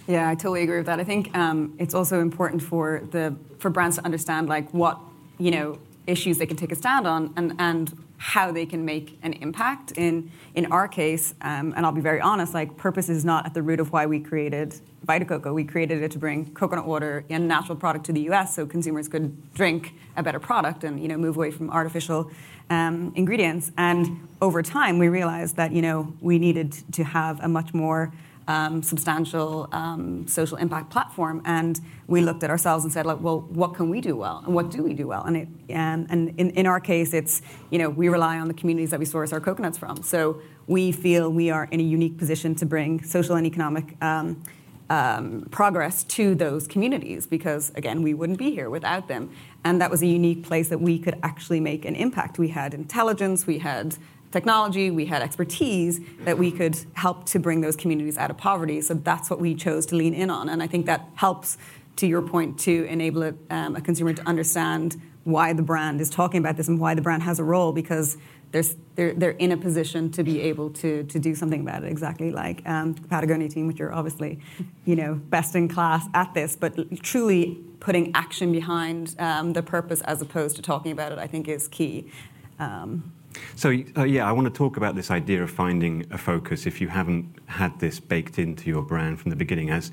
Yeah, 0.09 0.28
I 0.28 0.35
totally 0.35 0.62
agree 0.62 0.76
with 0.76 0.87
that. 0.87 1.00
I 1.00 1.04
think 1.04 1.35
um, 1.37 1.75
it's 1.78 1.94
also 1.94 2.21
important 2.21 2.62
for 2.62 3.02
the 3.11 3.35
for 3.59 3.71
brands 3.71 3.97
to 3.97 4.04
understand 4.04 4.49
like 4.49 4.68
what 4.75 4.99
you 5.38 5.50
know 5.50 5.78
issues 6.06 6.37
they 6.37 6.47
can 6.47 6.56
take 6.56 6.73
a 6.73 6.75
stand 6.75 7.06
on 7.06 7.33
and 7.37 7.54
and 7.59 7.97
how 8.25 8.50
they 8.50 8.64
can 8.64 8.87
make 8.87 9.19
an 9.23 9.35
impact. 9.35 9.93
In 9.99 10.31
in 10.54 10.73
our 10.73 10.88
case, 10.88 11.35
um, 11.43 11.75
and 11.76 11.85
I'll 11.85 11.93
be 11.93 12.00
very 12.00 12.23
honest, 12.23 12.54
like 12.54 12.75
purpose 12.78 13.11
is 13.11 13.23
not 13.23 13.45
at 13.45 13.52
the 13.52 13.62
root 13.62 13.81
of 13.81 13.93
why 13.93 14.07
we 14.07 14.19
created 14.19 14.81
Vita 15.04 15.26
Coco. 15.26 15.52
We 15.52 15.64
created 15.64 16.02
it 16.02 16.11
to 16.12 16.19
bring 16.19 16.50
coconut 16.54 16.87
water 16.87 17.26
and 17.28 17.47
natural 17.47 17.76
product 17.76 18.07
to 18.07 18.14
the 18.14 18.23
U.S. 18.23 18.57
so 18.57 18.64
consumers 18.64 19.09
could 19.09 19.52
drink 19.52 19.93
a 20.16 20.23
better 20.23 20.40
product 20.40 20.85
and 20.85 20.99
you 21.02 21.07
know 21.07 21.19
move 21.19 21.37
away 21.37 21.50
from 21.50 21.69
artificial 21.69 22.31
um, 22.71 23.12
ingredients. 23.14 23.71
And 23.76 24.26
over 24.40 24.62
time, 24.62 24.99
we 24.99 25.09
realized 25.09 25.57
that 25.57 25.73
you 25.73 25.83
know 25.83 26.14
we 26.23 26.38
needed 26.38 26.73
to 26.93 27.04
have 27.04 27.40
a 27.40 27.49
much 27.49 27.75
more 27.75 28.11
um, 28.49 28.83
substantial 28.83 29.69
um, 29.73 30.27
social 30.27 30.57
impact 30.59 30.91
platform, 30.91 31.43
and 31.45 31.81
we 32.07 32.21
looked 32.21 32.43
at 32.43 32.51
ourselves 32.51 32.85
and 32.85 32.93
said, 32.93 33.07
like, 33.07 33.21
well, 33.21 33.41
what 33.41 33.75
can 33.75 33.89
we 33.89 34.01
do 34.01 34.17
well, 34.17 34.43
and 34.45 34.55
what 34.55 34.71
do 34.71 34.83
we 34.83 34.95
do 34.95 35.07
well? 35.07 35.25
And, 35.25 35.37
it, 35.37 35.49
um, 35.71 36.07
and 36.11 36.35
in, 36.39 36.51
in 36.51 36.67
our 36.67 36.81
case, 36.81 37.15
it's 37.15 37.43
you 37.71 37.79
know 37.79 37.89
we 37.89 38.09
rely 38.09 38.39
on 38.39 38.49
the 38.49 38.55
communities 38.55 38.91
that 38.91 39.01
we 39.01 39.07
source 39.07 39.33
our 39.33 39.41
coconuts 39.41 39.79
from. 39.79 40.03
So 40.03 40.41
we 40.67 40.93
feel 40.93 41.31
we 41.31 41.51
are 41.51 41.69
in 41.71 41.81
a 41.81 41.85
unique 41.85 42.19
position 42.19 42.55
to 42.57 42.67
bring 42.67 43.03
social 43.03 43.37
and 43.37 43.47
economic. 43.47 43.97
Um, 44.03 44.43
um, 44.91 45.49
progress 45.51 46.05
to 46.05 46.35
those 46.35 46.67
communities 46.67 47.27
because 47.27 47.73
again 47.75 48.03
we 48.03 48.13
wouldn't 48.13 48.39
be 48.39 48.51
here 48.51 48.69
without 48.69 49.09
them 49.09 49.31
and 49.65 49.81
that 49.81 49.91
was 49.91 50.03
a 50.03 50.07
unique 50.07 50.43
place 50.43 50.69
that 50.69 50.81
we 50.81 50.99
could 50.99 51.19
actually 51.23 51.59
make 51.59 51.87
an 51.87 51.97
impact 51.97 52.39
we 52.39 52.49
had 52.49 52.75
intelligence 52.75 53.47
we 53.47 53.59
had 53.59 53.97
technology, 54.35 54.91
we 54.91 55.07
had 55.07 55.23
expertise 55.23 56.00
that 56.26 56.37
we 56.37 56.50
could 56.50 56.76
help 56.93 57.25
to 57.26 57.38
bring 57.38 57.62
those 57.62 57.76
communities 57.76 58.19
out 58.19 58.31
of 58.31 58.37
poverty. 58.37 58.83
So 58.83 58.93
that's 58.93 59.31
what 59.31 59.41
we 59.41 59.55
chose 59.55 59.87
to 59.87 59.97
lean 59.97 60.12
in 60.12 60.29
on. 60.29 60.50
And 60.50 60.62
I 60.62 60.67
think 60.67 60.85
that 60.87 61.09
helps, 61.14 61.57
to 61.97 62.07
your 62.07 62.21
point, 62.21 62.59
to 62.61 62.85
enable 62.85 63.23
a, 63.23 63.35
um, 63.49 63.76
a 63.76 63.81
consumer 63.81 64.12
to 64.12 64.29
understand 64.29 65.00
why 65.23 65.55
the 65.55 65.62
brand 65.62 66.00
is 66.00 66.11
talking 66.11 66.38
about 66.38 66.57
this 66.59 66.69
and 66.69 66.79
why 66.79 66.95
the 66.95 67.00
brand 67.00 67.23
has 67.23 67.38
a 67.38 67.45
role 67.45 67.73
because 67.73 68.19
there's, 68.50 68.76
they're, 68.97 69.14
they're 69.14 69.31
in 69.31 69.53
a 69.53 69.57
position 69.57 70.11
to 70.12 70.23
be 70.23 70.41
able 70.43 70.71
to, 70.71 71.05
to 71.05 71.19
do 71.19 71.35
something 71.35 71.61
about 71.61 71.83
it, 71.83 71.91
exactly 71.91 72.31
like 72.31 72.69
um, 72.69 72.93
the 72.93 73.09
Patagonia 73.09 73.49
team, 73.49 73.67
which 73.67 73.81
are 73.81 73.93
obviously, 73.93 74.38
you 74.85 74.95
know, 74.95 75.14
best 75.14 75.57
in 75.57 75.67
class 75.69 76.07
at 76.12 76.35
this, 76.35 76.55
but 76.55 76.73
truly 77.03 77.59
putting 77.81 78.14
action 78.14 78.53
behind 78.53 79.14
um, 79.19 79.55
the 79.55 79.62
purpose 79.62 80.00
as 80.03 80.21
opposed 80.21 80.57
to 80.57 80.62
talking 80.62 80.93
about 80.93 81.11
it, 81.11 81.19
I 81.19 81.26
think 81.26 81.49
is 81.49 81.67
key. 81.69 82.11
Um, 82.59 83.12
so, 83.57 83.76
uh, 83.97 84.05
yeah, 84.05 84.29
I 84.29 84.33
want 84.33 84.47
to 84.47 84.53
talk 84.53 84.76
about 84.76 84.95
this 84.95 85.11
idea 85.11 85.43
of 85.43 85.50
finding 85.50 86.07
a 86.11 86.19
focus 86.19 86.67
if 86.67 86.81
you 86.81 86.88
haven't 86.88 87.26
had 87.47 87.79
this 87.81 88.00
baked 88.00 88.38
into 88.38 88.69
your 88.69 88.83
brand 88.83 89.21
from 89.21 89.31
the 89.31 89.37
beginning, 89.37 89.71
as 89.71 89.91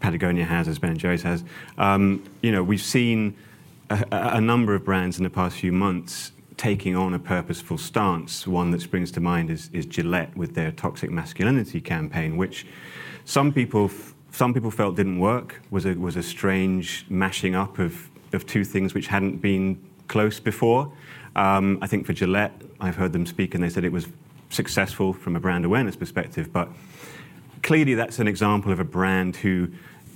Patagonia 0.00 0.44
has, 0.44 0.68
as 0.68 0.78
Ben 0.78 0.96
& 0.96 0.98
Jerry's 0.98 1.22
has. 1.22 1.44
Um, 1.78 2.22
you 2.42 2.52
know, 2.52 2.62
we've 2.62 2.82
seen 2.82 3.36
a, 3.90 4.04
a, 4.12 4.40
number 4.40 4.74
of 4.74 4.84
brands 4.84 5.18
in 5.18 5.24
the 5.24 5.30
past 5.30 5.56
few 5.56 5.72
months 5.72 6.32
taking 6.56 6.96
on 6.96 7.14
a 7.14 7.18
purposeful 7.18 7.78
stance. 7.78 8.46
One 8.46 8.70
that 8.70 8.80
springs 8.80 9.10
to 9.12 9.20
mind 9.20 9.50
is, 9.50 9.70
is 9.72 9.86
Gillette 9.86 10.36
with 10.36 10.54
their 10.54 10.72
toxic 10.72 11.10
masculinity 11.10 11.80
campaign, 11.80 12.36
which 12.36 12.66
some 13.24 13.52
people 13.52 13.90
some 14.32 14.54
people 14.54 14.70
felt 14.70 14.94
didn't 14.94 15.18
work. 15.18 15.60
was 15.70 15.86
a 15.86 15.94
was 15.94 16.16
a 16.16 16.22
strange 16.22 17.04
mashing 17.08 17.54
up 17.54 17.78
of 17.78 18.08
of 18.32 18.46
two 18.46 18.64
things 18.64 18.94
which 18.94 19.08
hadn't 19.08 19.38
been 19.38 19.80
close 20.06 20.38
before. 20.38 20.92
Um, 21.34 21.78
I 21.80 21.86
think 21.86 22.06
for 22.06 22.12
Gillette, 22.12 22.52
I've 22.80 22.96
heard 22.96 23.12
them 23.12 23.26
speak 23.26 23.54
and 23.54 23.62
they 23.62 23.68
said 23.68 23.84
it 23.84 23.92
was 23.92 24.08
successful 24.48 25.12
from 25.12 25.36
a 25.36 25.40
brand 25.40 25.64
awareness 25.64 25.96
perspective. 25.96 26.52
But 26.52 26.68
clearly, 27.62 27.94
that's 27.94 28.18
an 28.18 28.28
example 28.28 28.72
of 28.72 28.80
a 28.80 28.84
brand 28.84 29.36
who, 29.36 29.68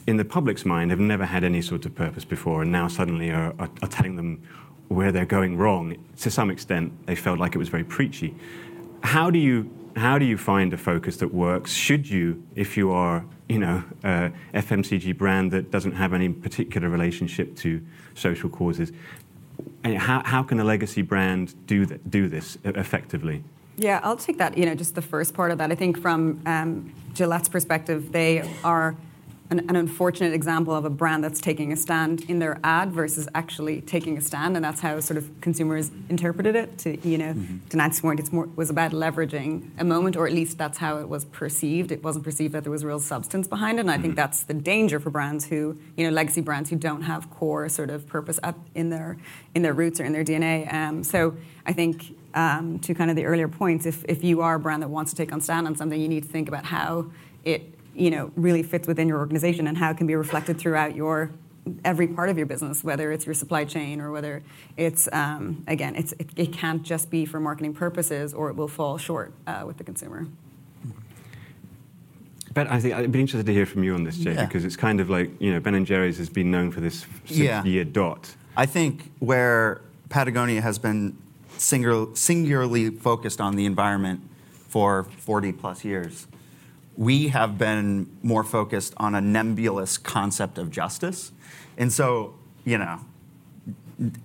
in 0.06 0.16
the 0.16 0.24
public's 0.24 0.64
mind, 0.64 0.90
have 0.90 1.00
never 1.00 1.24
had 1.24 1.44
any 1.44 1.62
sort 1.62 1.86
of 1.86 1.94
purpose 1.94 2.24
before 2.24 2.62
and 2.62 2.72
now 2.72 2.88
suddenly 2.88 3.30
are, 3.30 3.54
are, 3.58 3.70
are 3.82 3.88
telling 3.88 4.16
them 4.16 4.42
where 4.88 5.12
they're 5.12 5.24
going 5.24 5.56
wrong. 5.56 5.96
To 6.18 6.30
some 6.30 6.50
extent, 6.50 7.06
they 7.06 7.14
felt 7.14 7.38
like 7.38 7.54
it 7.54 7.58
was 7.58 7.68
very 7.68 7.84
preachy. 7.84 8.34
How 9.02 9.30
do 9.30 9.38
you 9.38 9.70
how 9.96 10.18
do 10.18 10.24
you 10.24 10.36
find 10.36 10.72
a 10.72 10.76
focus 10.76 11.18
that 11.18 11.32
works? 11.32 11.72
Should 11.72 12.08
you, 12.10 12.42
if 12.56 12.76
you 12.76 12.90
are, 12.90 13.24
you 13.48 13.60
know, 13.60 13.84
a 14.02 14.32
FMCG 14.52 15.16
brand 15.16 15.52
that 15.52 15.70
doesn't 15.70 15.92
have 15.92 16.12
any 16.12 16.28
particular 16.30 16.88
relationship 16.88 17.54
to 17.58 17.80
social 18.14 18.48
causes, 18.48 18.90
how, 19.84 20.22
how 20.24 20.42
can 20.42 20.60
a 20.60 20.64
legacy 20.64 21.02
brand 21.02 21.54
do, 21.66 21.86
th- 21.86 22.00
do 22.08 22.28
this 22.28 22.58
effectively? 22.64 23.44
Yeah, 23.76 24.00
I'll 24.02 24.16
take 24.16 24.38
that, 24.38 24.56
you 24.56 24.66
know, 24.66 24.74
just 24.74 24.94
the 24.94 25.02
first 25.02 25.34
part 25.34 25.50
of 25.50 25.58
that. 25.58 25.72
I 25.72 25.74
think 25.74 26.00
from 26.00 26.40
um, 26.46 26.92
Gillette's 27.12 27.48
perspective, 27.48 28.12
they 28.12 28.48
are 28.62 28.96
an, 29.50 29.60
an, 29.68 29.76
unfortunate 29.76 30.32
example 30.32 30.74
of 30.74 30.84
a 30.84 30.90
brand 30.90 31.22
that's 31.22 31.40
taking 31.40 31.70
a 31.72 31.76
stand 31.76 32.22
in 32.30 32.38
their 32.38 32.58
ad 32.64 32.92
versus 32.92 33.28
actually 33.34 33.82
taking 33.82 34.16
a 34.16 34.20
stand, 34.20 34.56
and 34.56 34.64
that's 34.64 34.80
how 34.80 34.98
sort 35.00 35.18
of 35.18 35.30
consumers 35.42 35.90
interpreted 36.08 36.56
it. 36.56 36.78
To 36.78 37.08
you 37.08 37.18
know, 37.18 37.34
mm-hmm. 37.34 37.68
to 37.68 37.76
Nancy's 37.76 38.00
point, 38.00 38.20
it 38.20 38.56
was 38.56 38.70
about 38.70 38.92
leveraging 38.92 39.68
a 39.78 39.84
moment, 39.84 40.16
or 40.16 40.26
at 40.26 40.32
least 40.32 40.56
that's 40.56 40.78
how 40.78 40.98
it 40.98 41.08
was 41.08 41.26
perceived. 41.26 41.92
It 41.92 42.02
wasn't 42.02 42.24
perceived 42.24 42.54
that 42.54 42.62
there 42.64 42.72
was 42.72 42.84
real 42.84 43.00
substance 43.00 43.46
behind 43.46 43.78
it, 43.78 43.82
and 43.82 43.90
I 43.90 43.94
mm-hmm. 43.94 44.02
think 44.02 44.16
that's 44.16 44.44
the 44.44 44.54
danger 44.54 44.98
for 44.98 45.10
brands 45.10 45.46
who, 45.46 45.78
you 45.96 46.04
know, 46.04 46.10
legacy 46.10 46.40
brands 46.40 46.70
who 46.70 46.76
don't 46.76 47.02
have 47.02 47.28
core 47.28 47.68
sort 47.68 47.90
of 47.90 48.06
purpose 48.06 48.40
up 48.42 48.58
in 48.74 48.88
their 48.88 49.18
in 49.54 49.60
their 49.60 49.74
roots 49.74 50.00
or 50.00 50.04
in 50.04 50.12
their 50.12 50.24
DNA. 50.24 50.72
Um, 50.72 51.04
so 51.04 51.36
I 51.66 51.72
think. 51.72 52.16
Um, 52.36 52.80
to 52.80 52.94
kind 52.94 53.10
of 53.10 53.16
the 53.16 53.26
earlier 53.26 53.46
points, 53.46 53.86
if, 53.86 54.04
if 54.08 54.24
you 54.24 54.40
are 54.40 54.56
a 54.56 54.58
brand 54.58 54.82
that 54.82 54.88
wants 54.88 55.12
to 55.12 55.16
take 55.16 55.32
on 55.32 55.40
stand 55.40 55.68
on 55.68 55.76
something, 55.76 56.00
you 56.00 56.08
need 56.08 56.24
to 56.24 56.28
think 56.28 56.48
about 56.48 56.64
how 56.64 57.12
it 57.44 57.74
you 57.94 58.10
know, 58.10 58.30
really 58.36 58.62
fits 58.62 58.86
within 58.88 59.08
your 59.08 59.18
organization 59.18 59.66
and 59.66 59.78
how 59.78 59.90
it 59.90 59.96
can 59.96 60.06
be 60.06 60.14
reflected 60.14 60.58
throughout 60.58 60.94
your 60.94 61.30
every 61.84 62.06
part 62.06 62.28
of 62.28 62.36
your 62.36 62.46
business, 62.46 62.84
whether 62.84 63.10
it's 63.10 63.24
your 63.24 63.34
supply 63.34 63.64
chain 63.64 64.00
or 64.00 64.10
whether 64.10 64.42
it's 64.76 65.08
um, 65.12 65.64
again, 65.66 65.96
it's 65.96 66.12
it, 66.14 66.30
it, 66.36 66.52
can't 66.52 66.82
just 66.82 67.10
be 67.10 67.24
for 67.24 67.40
marketing 67.40 67.74
purposes, 67.74 68.34
or 68.34 68.50
it 68.50 68.56
will 68.56 68.68
fall 68.68 68.98
short 68.98 69.32
uh, 69.46 69.62
with 69.66 69.78
the 69.78 69.84
consumer. 69.84 70.26
But 72.52 72.68
I 72.68 72.80
think 72.80 72.94
I'd 72.94 73.10
be 73.10 73.20
interested 73.20 73.46
to 73.46 73.52
hear 73.52 73.66
from 73.66 73.82
you 73.82 73.94
on 73.94 74.04
this, 74.04 74.16
Jay, 74.16 74.34
yeah. 74.34 74.44
because 74.44 74.64
it's 74.64 74.76
kind 74.76 75.00
of 75.00 75.10
like 75.10 75.30
you 75.40 75.52
know 75.52 75.60
Ben 75.60 75.74
and 75.74 75.86
Jerry's 75.86 76.18
has 76.18 76.28
been 76.28 76.50
known 76.50 76.70
for 76.70 76.80
this 76.80 77.06
six-year 77.24 77.84
dot. 77.84 78.34
I 78.56 78.66
think 78.66 79.10
where 79.18 79.80
Patagonia 80.08 80.60
has 80.60 80.78
been 80.78 81.16
singular, 81.56 82.14
singularly 82.14 82.90
focused 82.90 83.40
on 83.40 83.56
the 83.56 83.66
environment 83.66 84.20
for 84.68 85.04
40 85.04 85.52
plus 85.52 85.84
years 85.84 86.26
we 86.96 87.28
have 87.28 87.58
been 87.58 88.16
more 88.22 88.44
focused 88.44 88.94
on 88.96 89.14
a 89.14 89.20
nebulous 89.20 89.98
concept 89.98 90.58
of 90.58 90.70
justice. 90.70 91.32
And 91.76 91.92
so, 91.92 92.34
you 92.64 92.78
know, 92.78 93.00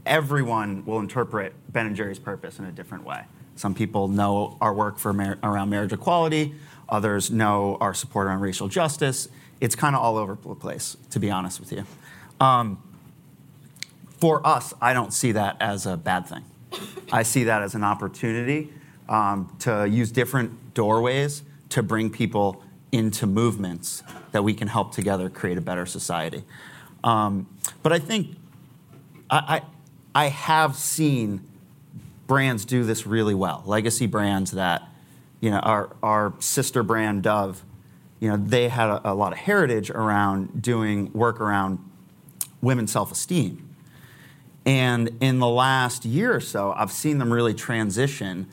everyone 0.06 0.86
will 0.86 1.00
interpret 1.00 1.54
Ben 1.72 1.88
and 1.88 1.96
Jerry's 1.96 2.20
purpose 2.20 2.60
in 2.60 2.66
a 2.66 2.72
different 2.72 3.06
way. 3.06 3.24
Some 3.56 3.74
people 3.74 4.08
know 4.08 4.58
our 4.62 4.74
work 4.74 4.98
for 4.98 5.14
mar- 5.14 5.38
around 5.44 5.70
marriage 5.70 5.92
equality. 5.92 6.54
Others 6.88 7.32
know 7.32 7.78
our 7.82 7.94
support 7.94 8.28
around 8.28 8.42
racial 8.42 8.68
justice. 8.68 9.28
It's 9.60 9.76
kind 9.76 9.96
of 9.96 10.02
all 10.02 10.18
over 10.18 10.38
the 10.42 10.56
place, 10.56 10.96
to 11.10 11.20
be 11.20 11.30
honest 11.30 11.60
with 11.60 11.72
you. 11.72 11.86
Um, 12.40 12.82
for 14.18 14.46
us, 14.46 14.74
I 14.82 14.94
don't 14.94 15.14
see 15.14 15.34
that 15.34 15.58
as 15.60 15.86
a 15.86 15.98
bad 15.98 16.28
thing. 16.28 16.44
I 17.12 17.24
see 17.24 17.46
that 17.46 17.62
as 17.62 17.76
an 17.76 17.84
opportunity 17.84 18.72
um, 19.08 19.56
to 19.60 19.88
use 19.88 20.12
different 20.12 20.74
doorways 20.74 21.44
to 21.70 21.84
bring 21.84 22.10
people 22.10 22.64
into 22.92 23.28
movements 23.28 24.04
that 24.32 24.44
we 24.44 24.54
can 24.54 24.68
help 24.68 24.94
together 24.94 25.30
create 25.30 25.58
a 25.58 25.62
better 25.62 25.86
society. 25.86 26.44
Um, 27.04 27.48
but 27.84 27.94
I 27.94 28.00
think 28.00 28.36
I, 29.30 29.62
I, 30.16 30.26
I 30.26 30.28
have 30.30 30.76
seen 30.76 31.42
brands 32.28 32.66
do 32.66 32.84
this 32.84 33.06
really 33.06 33.36
well. 33.36 33.64
Legacy 33.66 34.08
brands 34.08 34.52
that, 34.52 34.84
you 35.40 35.52
know, 35.52 35.60
our, 35.60 35.96
our 36.02 36.34
sister 36.40 36.84
brand 36.84 37.24
Dove, 37.24 37.64
you 38.20 38.30
know, 38.30 38.38
they 38.38 38.70
had 38.70 38.90
a, 38.90 39.12
a 39.12 39.14
lot 39.14 39.32
of 39.32 39.40
heritage 39.40 39.90
around 39.90 40.62
doing 40.62 41.12
work 41.14 41.40
around 41.40 41.80
women's 42.62 42.92
self-esteem. 42.92 43.66
And 44.66 45.10
in 45.22 45.40
the 45.40 45.48
last 45.48 46.06
year 46.06 46.36
or 46.36 46.42
so, 46.42 46.74
I've 46.74 46.92
seen 46.92 47.18
them 47.18 47.32
really 47.32 47.54
transition 47.54 48.48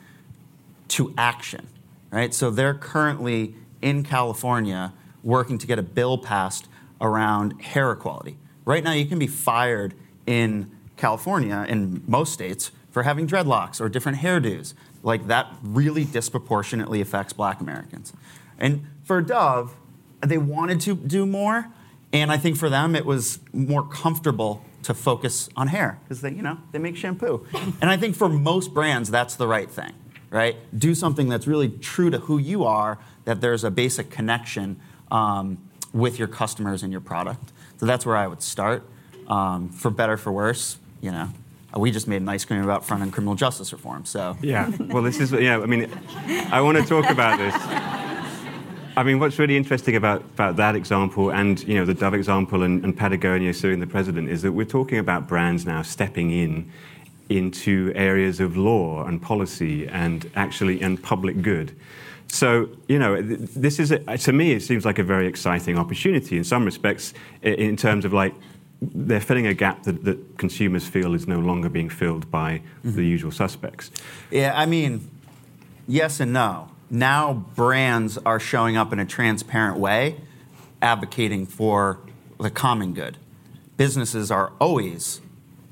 to 0.89 1.13
action, 1.17 1.67
right? 2.11 2.33
So 2.33 2.49
they're 2.49 2.73
currently 2.73 3.55
in 3.81 4.03
California 4.03 4.93
working 5.23 5.57
to 5.57 5.67
get 5.67 5.77
a 5.79 5.83
bill 5.83 6.17
passed 6.17 6.67
around 7.01 7.61
hair 7.61 7.91
equality. 7.91 8.37
Right 8.65 8.83
now, 8.83 8.93
you 8.93 9.05
can 9.05 9.19
be 9.19 9.27
fired 9.27 9.93
in 10.25 10.71
California, 10.97 11.65
in 11.69 12.03
most 12.07 12.33
states, 12.33 12.71
for 12.91 13.03
having 13.03 13.27
dreadlocks 13.27 13.79
or 13.79 13.89
different 13.89 14.19
hairdos. 14.19 14.73
Like 15.03 15.27
that 15.27 15.53
really 15.61 16.05
disproportionately 16.05 16.99
affects 17.01 17.33
black 17.33 17.61
Americans. 17.61 18.13
And 18.57 18.87
for 19.03 19.21
Dove, 19.21 19.75
they 20.21 20.37
wanted 20.37 20.81
to 20.81 20.95
do 20.95 21.25
more, 21.25 21.67
and 22.11 22.31
I 22.31 22.37
think 22.37 22.57
for 22.57 22.69
them 22.69 22.95
it 22.95 23.05
was 23.05 23.39
more 23.53 23.87
comfortable 23.87 24.65
to 24.83 24.93
focus 24.93 25.49
on 25.55 25.67
hair 25.67 25.99
because 26.03 26.21
they, 26.21 26.31
you 26.31 26.41
know, 26.41 26.57
they 26.71 26.79
make 26.79 26.95
shampoo. 26.97 27.45
and 27.81 27.89
I 27.89 27.97
think 27.97 28.15
for 28.15 28.29
most 28.29 28.73
brands 28.73 29.11
that's 29.11 29.35
the 29.35 29.47
right 29.47 29.69
thing, 29.69 29.93
right? 30.29 30.55
Do 30.77 30.93
something 30.95 31.29
that's 31.29 31.47
really 31.47 31.69
true 31.69 32.09
to 32.09 32.19
who 32.19 32.37
you 32.37 32.63
are, 32.63 32.97
that 33.25 33.41
there's 33.41 33.63
a 33.63 33.71
basic 33.71 34.09
connection 34.09 34.79
um, 35.11 35.57
with 35.93 36.19
your 36.19 36.27
customers 36.27 36.83
and 36.83 36.91
your 36.91 37.01
product. 37.01 37.51
So 37.77 37.85
that's 37.85 38.05
where 38.05 38.17
I 38.17 38.27
would 38.27 38.41
start. 38.41 38.83
Um, 39.27 39.69
for 39.69 39.91
better, 39.91 40.15
for 40.15 40.31
worse, 40.31 40.77
you 41.01 41.11
know, 41.11 41.29
we 41.75 41.91
just 41.91 42.07
made 42.07 42.21
an 42.21 42.29
ice 42.29 42.45
cream 42.45 42.63
about 42.63 42.85
front 42.85 43.03
end 43.03 43.13
criminal 43.13 43.35
justice 43.35 43.73
reform. 43.73 44.05
So 44.05 44.37
yeah, 44.41 44.71
well, 44.79 45.03
this 45.03 45.19
is 45.19 45.31
yeah. 45.33 45.59
I 45.59 45.65
mean, 45.65 45.91
I 46.51 46.61
want 46.61 46.77
to 46.77 46.85
talk 46.85 47.09
about 47.09 47.37
this. 47.37 47.53
I 48.97 49.03
mean, 49.03 49.19
what's 49.19 49.37
really 49.37 49.55
interesting 49.55 49.95
about, 49.95 50.21
about 50.21 50.55
that 50.55 50.75
example 50.75 51.29
and 51.29 51.61
you 51.67 51.75
know 51.75 51.85
the 51.85 51.93
Dove 51.93 52.15
example 52.15 52.63
and, 52.63 52.83
and 52.83 52.97
Patagonia 52.97 53.53
suing 53.53 53.79
the 53.79 53.85
president 53.85 54.27
is 54.27 54.41
that 54.41 54.53
we're 54.53 54.65
talking 54.65 54.97
about 54.97 55.27
brands 55.27 55.67
now 55.67 55.83
stepping 55.83 56.31
in 56.31 56.71
into 57.29 57.91
areas 57.95 58.39
of 58.39 58.57
law 58.57 59.05
and 59.05 59.21
policy 59.21 59.87
and 59.87 60.29
actually 60.35 60.81
and 60.81 61.01
public 61.01 61.41
good. 61.41 61.75
So, 62.29 62.69
you 62.87 62.99
know, 62.99 63.21
this 63.21 63.79
is, 63.79 63.91
a, 63.91 64.17
to 64.17 64.33
me, 64.33 64.51
it 64.51 64.61
seems 64.61 64.85
like 64.85 64.99
a 64.99 65.03
very 65.03 65.27
exciting 65.27 65.77
opportunity 65.77 66.37
in 66.37 66.43
some 66.43 66.65
respects, 66.65 67.13
in 67.41 67.77
terms 67.77 68.05
of 68.05 68.13
like, 68.13 68.33
they're 68.81 69.21
filling 69.21 69.47
a 69.47 69.53
gap 69.53 69.83
that, 69.83 70.03
that 70.03 70.37
consumers 70.37 70.87
feel 70.87 71.15
is 71.15 71.27
no 71.27 71.39
longer 71.39 71.69
being 71.69 71.89
filled 71.89 72.29
by 72.29 72.59
mm-hmm. 72.83 72.95
the 72.95 73.05
usual 73.05 73.31
suspects. 73.31 73.91
Yeah, 74.29 74.53
I 74.55 74.65
mean, 74.65 75.09
yes 75.87 76.19
and 76.19 76.33
no. 76.33 76.69
Now 76.89 77.45
brands 77.55 78.17
are 78.19 78.39
showing 78.39 78.77
up 78.77 78.93
in 78.93 78.99
a 78.99 79.05
transparent 79.05 79.79
way, 79.79 80.17
advocating 80.81 81.45
for 81.45 81.99
the 82.39 82.51
common 82.51 82.93
good. 82.93 83.17
Businesses 83.77 84.29
are 84.31 84.51
always 84.59 85.21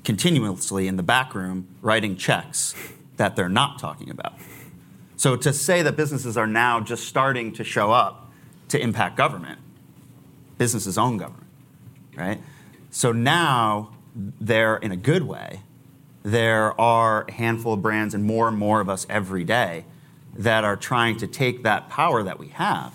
continuously 0.05 0.87
in 0.87 0.95
the 0.95 1.03
back 1.03 1.35
room 1.35 1.67
writing 1.81 2.15
checks 2.15 2.73
that 3.17 3.35
they're 3.35 3.49
not 3.49 3.79
talking 3.79 4.09
about. 4.09 4.33
So 5.17 5.35
to 5.35 5.51
say 5.51 5.81
that 5.81 5.95
businesses 5.95 6.37
are 6.37 6.47
now 6.47 6.79
just 6.79 7.07
starting 7.07 7.53
to 7.53 7.63
show 7.63 7.91
up 7.91 8.31
to 8.69 8.79
impact 8.79 9.17
government, 9.17 9.59
businesses 10.57 10.97
own 10.97 11.17
government, 11.17 11.47
right? 12.15 12.39
So 12.91 13.11
now 13.11 13.95
they're 14.39 14.77
in 14.77 14.91
a 14.91 14.97
good 14.97 15.23
way. 15.23 15.61
There 16.23 16.79
are 16.79 17.25
a 17.27 17.31
handful 17.31 17.73
of 17.73 17.81
brands 17.81 18.13
and 18.13 18.23
more 18.23 18.47
and 18.47 18.57
more 18.57 18.81
of 18.81 18.89
us 18.89 19.05
every 19.09 19.43
day 19.43 19.85
that 20.35 20.63
are 20.63 20.75
trying 20.75 21.17
to 21.17 21.27
take 21.27 21.63
that 21.63 21.89
power 21.89 22.23
that 22.23 22.39
we 22.39 22.49
have, 22.49 22.93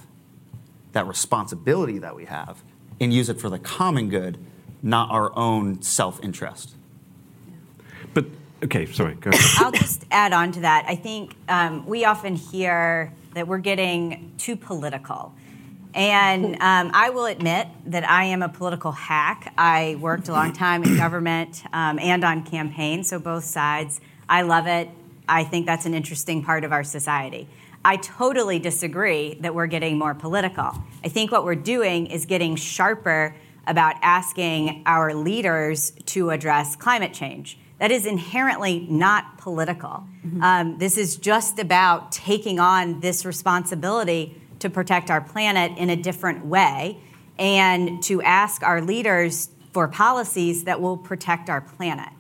that 0.93 1.07
responsibility 1.07 1.99
that 1.99 2.15
we 2.15 2.27
have, 2.27 2.63
and 3.01 3.15
use 3.15 3.29
it 3.29 3.41
for 3.41 3.49
the 3.49 3.59
common 3.59 4.11
good, 4.11 4.37
not 4.83 5.11
our 5.11 5.37
own 5.37 5.81
self 5.81 6.23
interest. 6.23 6.75
But 8.15 8.25
Okay, 8.63 8.85
sorry, 8.87 9.15
go 9.15 9.31
ahead. 9.31 9.43
I'll 9.59 9.73
just 9.73 10.05
add 10.11 10.33
on 10.35 10.53
to 10.53 10.61
that. 10.61 10.85
I 10.87 10.95
think 10.95 11.35
um, 11.49 11.87
we 11.87 12.05
often 12.05 12.37
hear 12.37 13.13
that 13.35 13.49
we're 13.49 13.59
getting 13.59 14.33
too 14.37 14.55
political. 14.55 15.33
And 15.95 16.57
um, 16.57 16.91
I 16.93 17.11
will 17.11 17.25
admit 17.25 17.69
that 17.87 18.09
I 18.09 18.25
am 18.25 18.43
a 18.43 18.49
political 18.49 18.93
hack. 18.93 19.55
I 19.57 19.97
worked 19.99 20.29
a 20.29 20.33
long 20.33 20.53
time 20.53 20.85
in 20.85 20.97
government 20.97 21.63
um, 21.73 21.99
and 21.99 22.23
on 22.23 22.45
campaigns, 22.45 23.09
so 23.09 23.19
both 23.19 23.45
sides. 23.45 24.01
I 24.29 24.43
love 24.43 24.67
it. 24.67 24.91
I 25.27 25.45
think 25.45 25.65
that's 25.65 25.87
an 25.87 25.95
interesting 25.95 26.45
part 26.45 26.63
of 26.63 26.73
our 26.73 26.85
society. 26.85 27.49
I 27.83 27.97
totally 27.97 28.59
disagree 28.59 29.35
that 29.41 29.55
we're 29.55 29.69
getting 29.69 29.99
more 29.99 30.15
political. 30.15 30.85
I 31.03 31.09
think 31.09 31.33
what 31.33 31.45
we're 31.45 31.55
doing 31.55 32.09
is 32.09 32.27
getting 32.27 32.57
sharper 32.57 33.35
about 33.67 33.97
asking 34.03 34.83
our 34.85 35.15
leaders 35.15 35.93
to 36.07 36.31
address 36.31 36.77
climate 36.77 37.15
change 37.15 37.57
that 37.81 37.91
is 37.91 38.07
inherently 38.07 38.87
not 38.91 39.39
political. 39.39 40.07
Mm-hmm. 40.25 40.43
Um, 40.43 40.79
this 40.79 40.99
is 40.99 41.17
just 41.17 41.59
about 41.59 42.13
taking 42.13 42.61
on 42.61 43.01
this 43.01 43.25
responsibility 43.25 44.41
to 44.59 44.69
protect 44.69 45.11
our 45.11 45.23
planet 45.23 45.77
in 45.79 45.89
a 45.89 45.97
different 45.97 46.45
way 46.45 47.01
and 47.39 48.03
to 48.03 48.21
ask 48.21 48.63
our 48.63 48.83
leaders 48.83 49.49
for 49.73 49.89
policies 49.89 50.65
that 50.65 50.81
will 50.81 50.99
protect 50.99 51.49
our 51.49 51.63
planet. 51.63 52.11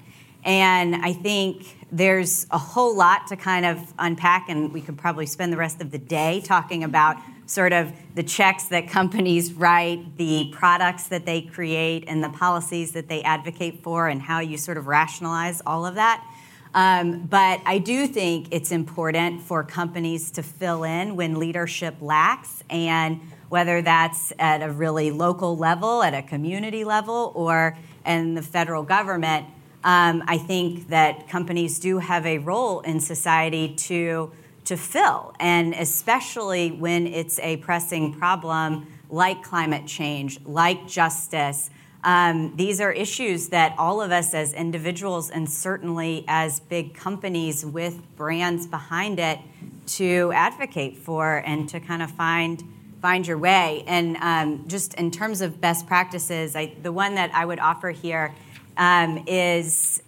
And 0.44 0.96
I 0.96 1.12
think 1.12 1.76
there's 1.92 2.46
a 2.50 2.56
whole 2.56 2.96
lot 2.96 3.26
to 3.26 3.36
kind 3.36 3.66
of 3.66 3.92
unpack, 3.98 4.48
and 4.48 4.72
we 4.72 4.80
could 4.80 4.96
probably 4.96 5.26
spend 5.26 5.52
the 5.52 5.58
rest 5.58 5.82
of 5.82 5.90
the 5.90 5.98
day 5.98 6.40
talking 6.42 6.84
about 6.84 7.16
sort 7.50 7.72
of 7.72 7.92
the 8.14 8.22
checks 8.22 8.66
that 8.66 8.88
companies 8.88 9.52
write, 9.54 10.16
the 10.16 10.48
products 10.52 11.08
that 11.08 11.26
they 11.26 11.42
create, 11.42 12.04
and 12.06 12.22
the 12.22 12.28
policies 12.28 12.92
that 12.92 13.08
they 13.08 13.22
advocate 13.22 13.82
for, 13.82 14.06
and 14.06 14.22
how 14.22 14.38
you 14.38 14.56
sort 14.56 14.78
of 14.78 14.86
rationalize 14.86 15.60
all 15.66 15.84
of 15.84 15.96
that. 15.96 16.24
Um, 16.74 17.22
but 17.22 17.60
I 17.66 17.78
do 17.78 18.06
think 18.06 18.46
it's 18.52 18.70
important 18.70 19.42
for 19.42 19.64
companies 19.64 20.30
to 20.32 20.44
fill 20.44 20.84
in 20.84 21.16
when 21.16 21.40
leadership 21.40 21.96
lacks, 22.00 22.62
and 22.70 23.20
whether 23.48 23.82
that's 23.82 24.32
at 24.38 24.62
a 24.62 24.70
really 24.70 25.10
local 25.10 25.56
level, 25.56 26.04
at 26.04 26.14
a 26.14 26.22
community 26.22 26.84
level, 26.84 27.32
or 27.34 27.76
in 28.06 28.34
the 28.34 28.42
federal 28.42 28.84
government. 28.84 29.46
Um, 29.82 30.22
I 30.28 30.38
think 30.38 30.86
that 30.90 31.28
companies 31.28 31.80
do 31.80 31.98
have 31.98 32.26
a 32.26 32.38
role 32.38 32.78
in 32.82 33.00
society 33.00 33.74
to 33.74 34.30
to 34.64 34.76
fill, 34.76 35.34
and 35.40 35.74
especially 35.74 36.70
when 36.70 37.06
it's 37.06 37.38
a 37.40 37.56
pressing 37.58 38.14
problem 38.14 38.86
like 39.08 39.42
climate 39.42 39.86
change, 39.86 40.40
like 40.44 40.86
justice. 40.86 41.70
Um, 42.02 42.54
these 42.56 42.80
are 42.80 42.92
issues 42.92 43.48
that 43.48 43.74
all 43.76 44.00
of 44.00 44.10
us 44.10 44.32
as 44.32 44.52
individuals 44.52 45.30
and 45.30 45.50
certainly 45.50 46.24
as 46.28 46.60
big 46.60 46.94
companies 46.94 47.66
with 47.66 48.00
brands 48.16 48.66
behind 48.66 49.18
it 49.18 49.38
to 49.86 50.32
advocate 50.32 50.96
for 50.96 51.42
and 51.44 51.68
to 51.68 51.80
kind 51.80 52.02
of 52.02 52.10
find 52.10 52.62
find 53.02 53.26
your 53.26 53.38
way. 53.38 53.82
And 53.86 54.16
um, 54.18 54.68
just 54.68 54.92
in 54.94 55.10
terms 55.10 55.40
of 55.40 55.58
best 55.58 55.86
practices, 55.86 56.54
I, 56.54 56.74
the 56.82 56.92
one 56.92 57.14
that 57.14 57.34
I 57.34 57.46
would 57.46 57.58
offer 57.58 57.90
here 57.90 58.34
um, 58.76 59.24
is 59.26 60.02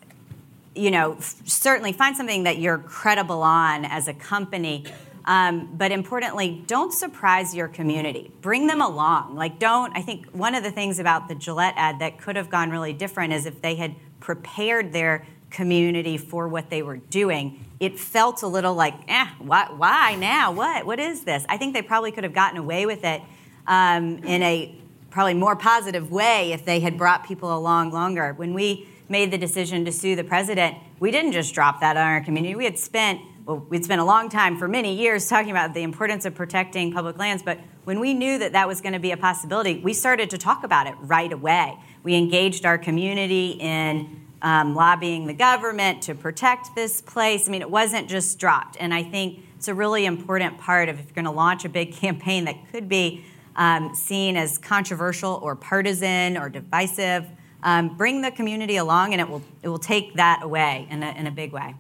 you 0.75 0.91
know, 0.91 1.17
certainly 1.21 1.93
find 1.93 2.17
something 2.17 2.45
that 2.45 2.59
you're 2.59 2.79
credible 2.79 3.43
on 3.43 3.85
as 3.85 4.09
a 4.09 4.15
company. 4.15 4.85
Um, 5.25 5.69
but 5.75 5.93
importantly, 5.93 6.65
don't 6.67 6.93
surprise 6.93 7.55
your 7.55 7.69
community. 7.69 8.33
Bring 8.41 8.67
them 8.67 8.81
along. 8.81 9.37
Like, 9.37 9.59
don't. 9.59 9.97
I 9.97 10.03
think 10.03 10.27
one 10.31 10.55
of 10.55 10.65
the 10.65 10.73
things 10.73 10.99
about 10.99 11.29
the 11.29 11.35
Gillette 11.35 11.75
ad 11.77 12.01
that 12.01 12.19
could 12.19 12.35
have 12.37 12.51
gone 12.51 12.71
really 12.71 12.93
different 12.93 13.33
is 13.33 13.47
if 13.47 13.63
they 13.63 13.77
had 13.77 13.95
prepared 14.19 14.93
their 14.93 15.27
community 15.51 16.17
for 16.17 16.49
what 16.49 16.71
they 16.71 16.83
were 16.83 16.97
doing. 16.97 17.65
It 17.79 18.01
felt 18.01 18.43
a 18.43 18.47
little 18.47 18.75
like, 18.75 18.95
eh, 19.07 19.27
why, 19.39 19.69
why 19.77 20.17
now? 20.17 20.51
What? 20.51 20.87
What 20.87 20.99
is 20.99 21.25
this? 21.25 21.45
I 21.49 21.57
think 21.57 21.75
they 21.75 21.83
probably 21.83 22.11
could 22.11 22.25
have 22.25 22.33
gotten 22.33 22.59
away 22.59 22.87
with 22.87 23.05
it 23.05 23.23
um, 23.67 24.19
in 24.25 24.43
a 24.43 24.75
probably 25.11 25.35
more 25.35 25.55
positive 25.55 26.11
way 26.11 26.53
if 26.53 26.65
they 26.65 26.81
had 26.81 26.97
brought 26.97 27.27
people 27.27 27.57
along 27.57 27.93
longer. 27.93 28.33
When 28.33 28.55
we 28.55 28.89
made 29.13 29.31
the 29.31 29.39
decision 29.39 29.85
to 29.85 29.93
sue 29.93 30.17
the 30.17 30.25
president, 30.25 30.77
we 30.99 31.13
didn't 31.13 31.33
just 31.33 31.55
drop 31.55 31.81
that 31.81 31.97
on 31.97 32.05
our 32.05 32.21
community. 32.21 32.57
We 32.57 32.65
had 32.65 32.79
spent 32.79 33.21
well, 33.45 33.59
we'd 33.69 33.85
spent 33.85 34.01
a 34.01 34.05
long 34.05 34.29
time 34.29 34.57
for 34.57 34.69
many 34.69 34.95
years 34.95 35.29
talking 35.29 35.51
about 35.51 35.75
the 35.75 35.83
importance 35.83 36.25
of 36.25 36.35
protecting 36.35 36.93
public 36.93 37.19
lands, 37.19 37.43
but 37.43 37.59
when 37.85 37.99
we 37.99 38.15
knew 38.15 38.39
that 38.39 38.53
that 38.53 38.69
was 38.69 38.81
going 38.81 38.93
to 38.93 39.01
be 39.01 39.11
a 39.11 39.17
possibility, 39.17 39.81
we 39.81 39.93
started 39.93 40.31
to 40.31 40.39
talk 40.39 40.63
about 40.63 40.87
it 40.87 40.95
right 41.01 41.33
away. 41.33 41.77
We 42.05 42.15
engaged 42.15 42.65
our 42.65 42.79
community 42.79 43.57
in 43.59 44.23
um, 44.43 44.77
lobbying 44.77 45.27
the 45.27 45.35
government 45.35 46.03
to 46.03 46.15
protect 46.15 46.77
this 46.77 47.01
place. 47.01 47.49
I 47.49 47.51
mean, 47.51 47.63
it 47.63 47.71
wasn't 47.71 48.09
just 48.09 48.39
dropped. 48.39 48.77
And 48.79 48.95
I 48.95 49.03
think 49.03 49.41
it's 49.57 49.67
a 49.67 49.75
really 49.75 50.05
important 50.05 50.59
part 50.59 50.89
of 50.89 51.01
if 51.01 51.07
you're 51.07 51.15
going 51.15 51.25
to 51.25 51.33
launch 51.33 51.65
a 51.65 51.69
big 51.69 51.93
campaign 51.97 52.45
that 52.45 52.71
could 52.71 52.89
be 52.89 53.25
um, 53.57 53.95
seen 53.95 54.37
as 54.37 54.57
controversial 54.57 55.41
or 55.43 55.57
partisan 55.57 56.37
or 56.37 56.49
divisive. 56.49 57.27
Um, 57.65 57.97
bring 57.97 58.23
the 58.23 58.31
community 58.31 58.77
along, 58.77 59.13
and 59.13 59.21
it 59.21 59.29
will 59.29 59.43
it 59.63 59.69
will 59.69 59.79
take 59.79 60.15
that 60.15 60.43
away 60.43 60.89
in 60.91 61.03
a, 61.03 61.11
in 61.13 61.27
a 61.27 61.31
big 61.31 61.53
way. 61.53 61.75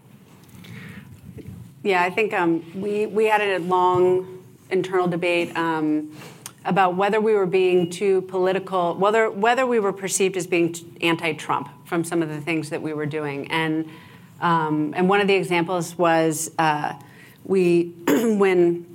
Yeah, 1.83 2.03
I 2.03 2.11
think 2.11 2.33
um, 2.33 2.81
we 2.81 3.07
we 3.07 3.27
had 3.27 3.41
a 3.41 3.59
long 3.59 4.45
internal 4.71 5.09
debate 5.09 5.57
um, 5.57 6.17
about 6.65 6.97
whether 6.97 7.21
we 7.21 7.35
were 7.35 7.47
being 7.47 7.91
too 7.91 8.23
political, 8.23 8.95
whether 8.95 9.29
whether 9.29 9.67
we 9.67 9.81
were 9.81 9.93
perceived 9.93 10.37
as 10.37 10.47
being 10.47 10.75
anti-Trump 11.01 11.69
from 11.85 12.05
some 12.05 12.23
of 12.23 12.29
the 12.29 12.41
things 12.41 12.71
that 12.71 12.81
we 12.81 12.93
were 12.93 13.07
doing, 13.07 13.51
and 13.51 13.89
um, 14.41 14.95
and 14.97 15.09
one 15.09 15.21
of 15.21 15.27
the 15.27 15.35
examples 15.35 15.99
was 15.99 16.53
uh, 16.59 16.95
we 17.45 17.95
when 18.07 18.87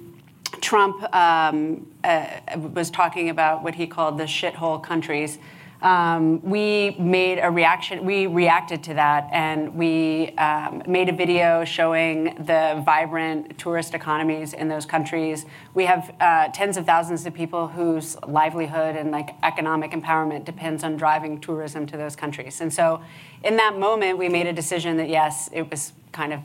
Trump 0.62 1.04
um, 1.14 1.86
uh, 2.06 2.28
was 2.74 2.90
talking 2.90 3.30
about 3.30 3.64
what 3.64 3.76
he 3.76 3.86
called 3.86 4.18
the 4.18 4.24
shithole 4.24 4.82
countries 4.82 5.38
um, 5.82 6.42
we 6.42 6.96
made 6.98 7.40
a 7.40 7.52
reaction, 7.52 8.04
we 8.04 8.26
reacted 8.26 8.84
to 8.84 8.96
that, 8.96 9.30
and 9.32 9.76
we 9.76 10.30
um, 10.38 10.82
made 10.88 11.08
a 11.08 11.14
video 11.14 11.64
showing 11.66 12.36
the 12.46 12.82
vibrant 12.84 13.60
tourist 13.60 13.94
economies 13.94 14.54
in 14.54 14.70
those 14.70 14.86
countries. 14.86 15.46
We 15.76 15.86
have 15.86 16.16
uh, 16.20 16.48
tens 16.50 16.78
of 16.78 16.86
thousands 16.86 17.26
of 17.28 17.34
people 17.34 17.68
whose 17.68 18.18
livelihood 18.24 18.96
and 18.96 19.12
like 19.12 19.30
economic 19.44 19.92
empowerment 19.92 20.46
depends 20.46 20.84
on 20.84 20.98
driving 20.98 21.40
tourism 21.40 21.86
to 21.88 21.98
those 21.98 22.16
countries. 22.16 22.60
And 22.60 22.74
so, 22.74 23.02
in 23.44 23.58
that 23.58 23.78
moment, 23.78 24.18
we 24.18 24.30
made 24.30 24.48
a 24.48 24.54
decision 24.54 24.98
that 24.98 25.10
yes, 25.10 25.48
it 25.54 25.70
was 25.70 25.94
kind 26.12 26.34
of 26.34 26.40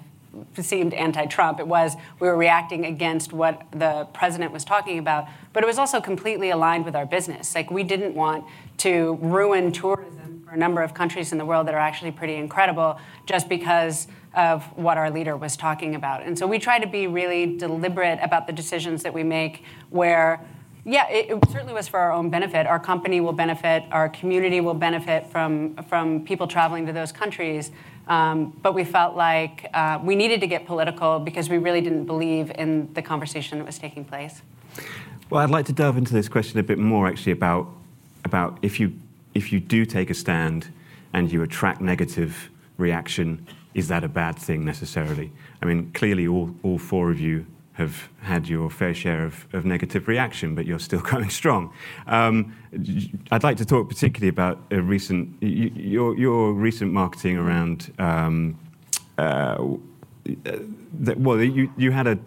seemed 0.61 0.95
anti-Trump. 0.95 1.61
It 1.61 1.67
was 1.67 1.97
we 2.19 2.27
were 2.27 2.37
reacting 2.37 2.87
against 2.87 3.33
what 3.33 3.63
the 3.71 4.07
president 4.15 4.53
was 4.53 4.65
talking 4.65 4.99
about, 4.99 5.27
but 5.53 5.63
it 5.63 5.67
was 5.67 5.79
also 5.79 6.01
completely 6.01 6.51
aligned 6.51 6.85
with 6.85 6.97
our 6.97 7.07
business. 7.07 7.55
Like 7.55 7.71
we 7.71 7.83
didn't 7.83 8.15
want 8.15 8.45
to 8.79 9.19
ruin 9.21 9.73
tourism 9.73 10.43
for 10.45 10.53
a 10.53 10.57
number 10.57 10.83
of 10.83 10.95
countries 10.95 11.33
in 11.33 11.39
the 11.39 11.45
world 11.45 11.67
that 11.67 11.75
are 11.75 11.81
actually 11.81 12.13
pretty 12.13 12.35
incredible 12.35 12.99
just 13.27 13.49
because 13.49 14.09
of 14.35 14.65
what 14.77 14.97
our 14.97 15.11
leader 15.11 15.37
was 15.37 15.57
talking 15.57 15.95
about. 15.95 16.23
And 16.23 16.39
so 16.39 16.47
we 16.47 16.59
try 16.59 16.79
to 16.79 16.87
be 16.87 17.07
really 17.07 17.57
deliberate 17.57 18.19
about 18.23 18.47
the 18.47 18.53
decisions 18.53 19.03
that 19.03 19.13
we 19.13 19.23
make 19.23 19.65
where 19.91 20.45
yeah, 20.85 21.09
it, 21.09 21.31
it, 21.31 21.51
certainly 21.51 21.75
was 21.75 21.87
for 21.87 22.01
our 22.01 22.11
own 22.11 22.29
benefit. 22.29 22.67
Our 22.67 22.81
company 22.81 23.21
will 23.21 23.33
benefit, 23.33 23.85
our 23.93 24.09
community 24.09 24.61
will 24.61 24.75
benefit 24.75 25.29
from, 25.29 25.77
from 25.85 26.25
people 26.25 26.49
traveling 26.49 26.87
to 26.87 26.93
those 26.93 27.13
countries. 27.13 27.71
Um, 28.09 28.51
but 28.63 28.75
we 28.75 28.83
felt 28.83 29.15
like 29.15 29.71
uh, 29.75 30.01
we 30.03 30.17
needed 30.17 30.41
to 30.41 30.49
get 30.49 30.67
political 30.67 31.21
because 31.21 31.49
we 31.49 31.59
really 31.59 31.81
didn't 31.81 32.07
believe 32.07 32.51
in 32.57 32.93
the 32.95 33.03
conversation 33.03 33.59
that 33.59 33.65
was 33.65 33.79
taking 33.79 34.05
place. 34.05 34.43
Well, 35.31 35.41
I'd 35.41 35.51
like 35.51 35.67
to 35.67 35.73
delve 35.73 35.97
into 35.97 36.13
this 36.13 36.29
question 36.29 36.59
a 36.59 36.65
bit 36.65 36.79
more, 36.79 37.07
actually, 37.07 37.33
about 37.33 37.69
about 38.25 38.59
if 38.63 38.79
you 38.81 38.93
if 39.35 39.53
you 39.53 39.61
do 39.61 39.85
take 39.85 40.11
a 40.11 40.15
stand 40.15 40.69
and 41.13 41.33
you 41.33 41.43
attract 41.43 41.81
negative 41.81 42.51
reaction, 42.77 43.47
is 43.75 43.89
that 43.89 44.05
a 44.05 44.09
bad 44.09 44.39
thing 44.39 44.65
necessarily? 44.65 45.33
I 45.63 45.67
mean, 45.67 45.91
clearly, 45.93 46.27
all 46.27 46.55
all 46.63 46.79
four 46.79 47.11
of 47.11 47.21
you 47.21 47.47
have 47.75 48.09
had 48.21 48.47
your 48.49 48.69
fair 48.69 48.93
share 48.93 49.25
of, 49.25 49.47
of 49.55 49.65
negative 49.65 50.07
reaction, 50.07 50.55
but 50.55 50.67
you're 50.67 50.79
still 50.79 51.01
going 51.15 51.31
strong. 51.31 51.73
Um, 52.07 52.55
I'd 53.31 53.43
like 53.43 53.57
to 53.59 53.65
talk 53.65 53.89
particularly 53.89 54.29
about 54.29 54.59
a 54.71 54.81
recent 54.81 55.43
your 55.43 56.17
your 56.17 56.53
recent 56.53 56.93
marketing 56.93 57.37
around. 57.37 57.93
Um, 57.99 58.59
uh, 59.19 59.77
that, 61.01 61.19
well, 61.19 61.43
you 61.43 61.73
you 61.77 61.91
had 61.91 62.07
a 62.07 62.19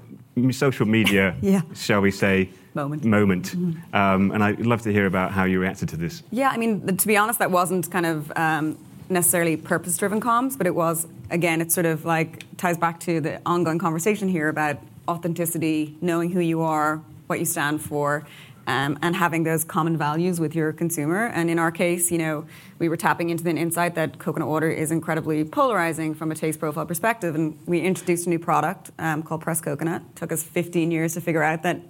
social 0.52 0.86
media, 0.86 1.36
yeah. 1.42 1.62
shall 1.74 2.02
we 2.02 2.12
say, 2.12 2.50
moment. 2.76 3.04
Moment, 3.04 3.46
mm-hmm. 3.46 3.96
um, 3.96 4.32
and 4.32 4.44
I'd 4.44 4.66
love 4.66 4.82
to 4.84 4.92
hear 4.92 5.06
about 5.06 5.32
how 5.32 5.46
you 5.46 5.60
reacted 5.60 5.90
to 5.90 5.98
this. 5.98 6.24
Yeah, 6.32 6.50
I 6.50 6.58
mean, 6.58 6.98
to 6.98 7.08
be 7.08 7.18
honest, 7.18 7.40
that 7.40 7.52
wasn't 7.52 7.90
kind 7.90 8.06
of 8.06 8.32
um, 8.36 8.78
necessarily 9.10 9.58
purpose-driven 9.58 10.22
comms, 10.22 10.58
but 10.58 10.68
it 10.68 10.76
was 10.76 11.08
again, 11.30 11.62
it 11.62 11.72
sort 11.72 11.86
of 11.86 12.06
like 12.06 12.44
ties 12.58 12.78
back 12.78 13.00
to 13.02 13.22
the 13.22 13.42
ongoing 13.46 13.80
conversation 13.80 14.28
here 14.28 14.50
about 14.50 14.78
authenticity, 15.08 15.96
knowing 16.02 16.32
who 16.32 16.40
you 16.40 16.62
are, 16.62 17.02
what 17.28 17.40
you 17.40 17.46
stand 17.46 17.82
for, 17.82 18.26
um, 18.68 18.98
and 19.02 19.16
having 19.16 19.44
those 19.44 19.64
common 19.64 19.96
values 19.96 20.40
with 20.40 20.56
your 20.56 20.74
consumer. 20.74 21.28
And 21.28 21.50
in 21.50 21.60
our 21.60 21.72
case, 21.72 22.12
you 22.12 22.18
know, 22.18 22.46
we 22.80 22.90
were 22.90 22.98
tapping 22.98 23.30
into 23.30 23.44
the 23.44 23.52
insight 23.52 23.96
that 23.96 24.18
coconut 24.18 24.48
water 24.48 24.70
is 24.70 24.92
incredibly 24.92 25.44
polarizing 25.44 26.16
from 26.16 26.32
a 26.32 26.36
taste 26.36 26.60
profile 26.60 26.86
perspective. 26.86 27.36
And 27.36 27.58
we 27.68 27.82
introduced 27.82 28.26
a 28.26 28.30
new 28.30 28.40
product 28.40 28.92
um, 28.98 29.22
called 29.22 29.42
Pressed 29.42 29.64
Coconut. 29.64 30.02
It 30.02 30.16
took 30.16 30.32
us 30.32 30.42
15 30.42 30.90
years 30.92 31.14
to 31.14 31.22
figure 31.22 31.44
out 31.44 31.62
that 31.64 31.82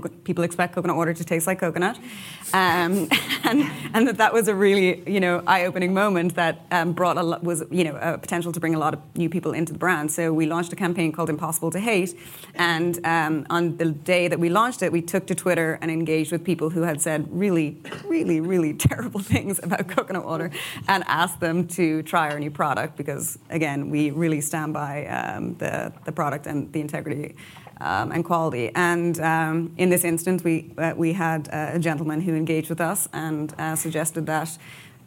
people 0.00 0.44
expect 0.44 0.74
coconut 0.74 0.96
water 0.96 1.12
to 1.12 1.24
taste 1.24 1.46
like 1.46 1.58
coconut, 1.58 1.96
um, 2.52 3.08
and, 3.44 3.70
and, 3.94 4.08
that 4.08 4.18
that 4.18 4.32
was 4.32 4.48
a 4.48 4.54
really 4.54 5.02
you 5.10 5.20
know 5.20 5.42
eye-opening 5.46 5.94
moment 5.94 6.34
that 6.34 6.66
um, 6.70 6.92
brought 6.92 7.16
a 7.16 7.22
lot, 7.22 7.42
was 7.42 7.64
you 7.70 7.84
know 7.84 7.96
a 7.96 8.18
potential 8.18 8.52
to 8.52 8.60
bring 8.60 8.74
a 8.74 8.78
lot 8.78 8.94
of 8.94 9.00
new 9.16 9.28
people 9.28 9.52
into 9.52 9.72
the 9.72 9.78
brand. 9.78 10.10
So 10.10 10.32
we 10.32 10.46
launched 10.46 10.72
a 10.72 10.76
campaign 10.76 11.12
called 11.12 11.30
Impossible 11.30 11.70
to 11.72 11.80
Hate, 11.80 12.18
and 12.54 13.04
um, 13.06 13.46
on 13.50 13.76
the 13.76 13.86
day 13.86 14.28
that 14.28 14.38
we 14.38 14.48
launched 14.48 14.82
it, 14.82 14.92
we 14.92 15.02
took 15.02 15.26
to 15.26 15.34
Twitter 15.34 15.78
and 15.82 15.90
engaged 15.90 16.32
with 16.32 16.44
people 16.44 16.70
who 16.70 16.82
had 16.82 17.00
said 17.00 17.26
really, 17.30 17.78
really, 18.04 18.40
really 18.40 18.74
terrible 18.90 19.20
things 19.20 19.60
about 19.62 19.88
coconut 19.88 20.24
water, 20.24 20.50
and 20.88 21.04
asked 21.06 21.40
them 21.40 21.66
to 21.68 22.02
try 22.02 22.30
our 22.30 22.38
new 22.38 22.50
product 22.50 22.96
because 22.96 23.38
again 23.50 23.90
we 23.90 24.10
really 24.10 24.40
stand 24.40 24.72
by 24.72 25.06
um, 25.06 25.54
the 25.56 25.92
the 26.04 26.12
product 26.12 26.46
and 26.46 26.72
the 26.72 26.80
integrity 26.80 27.34
um, 27.80 28.12
and 28.12 28.24
quality. 28.24 28.70
And 28.74 29.18
um, 29.20 29.74
in 29.76 29.90
this 29.90 30.04
instance, 30.04 30.44
we, 30.44 30.72
uh, 30.78 30.94
we 30.96 31.12
had 31.12 31.48
a 31.52 31.78
gentleman 31.78 32.20
who 32.20 32.34
engaged 32.34 32.68
with 32.68 32.80
us 32.80 33.08
and 33.12 33.54
uh, 33.58 33.76
suggested 33.76 34.26
that 34.26 34.56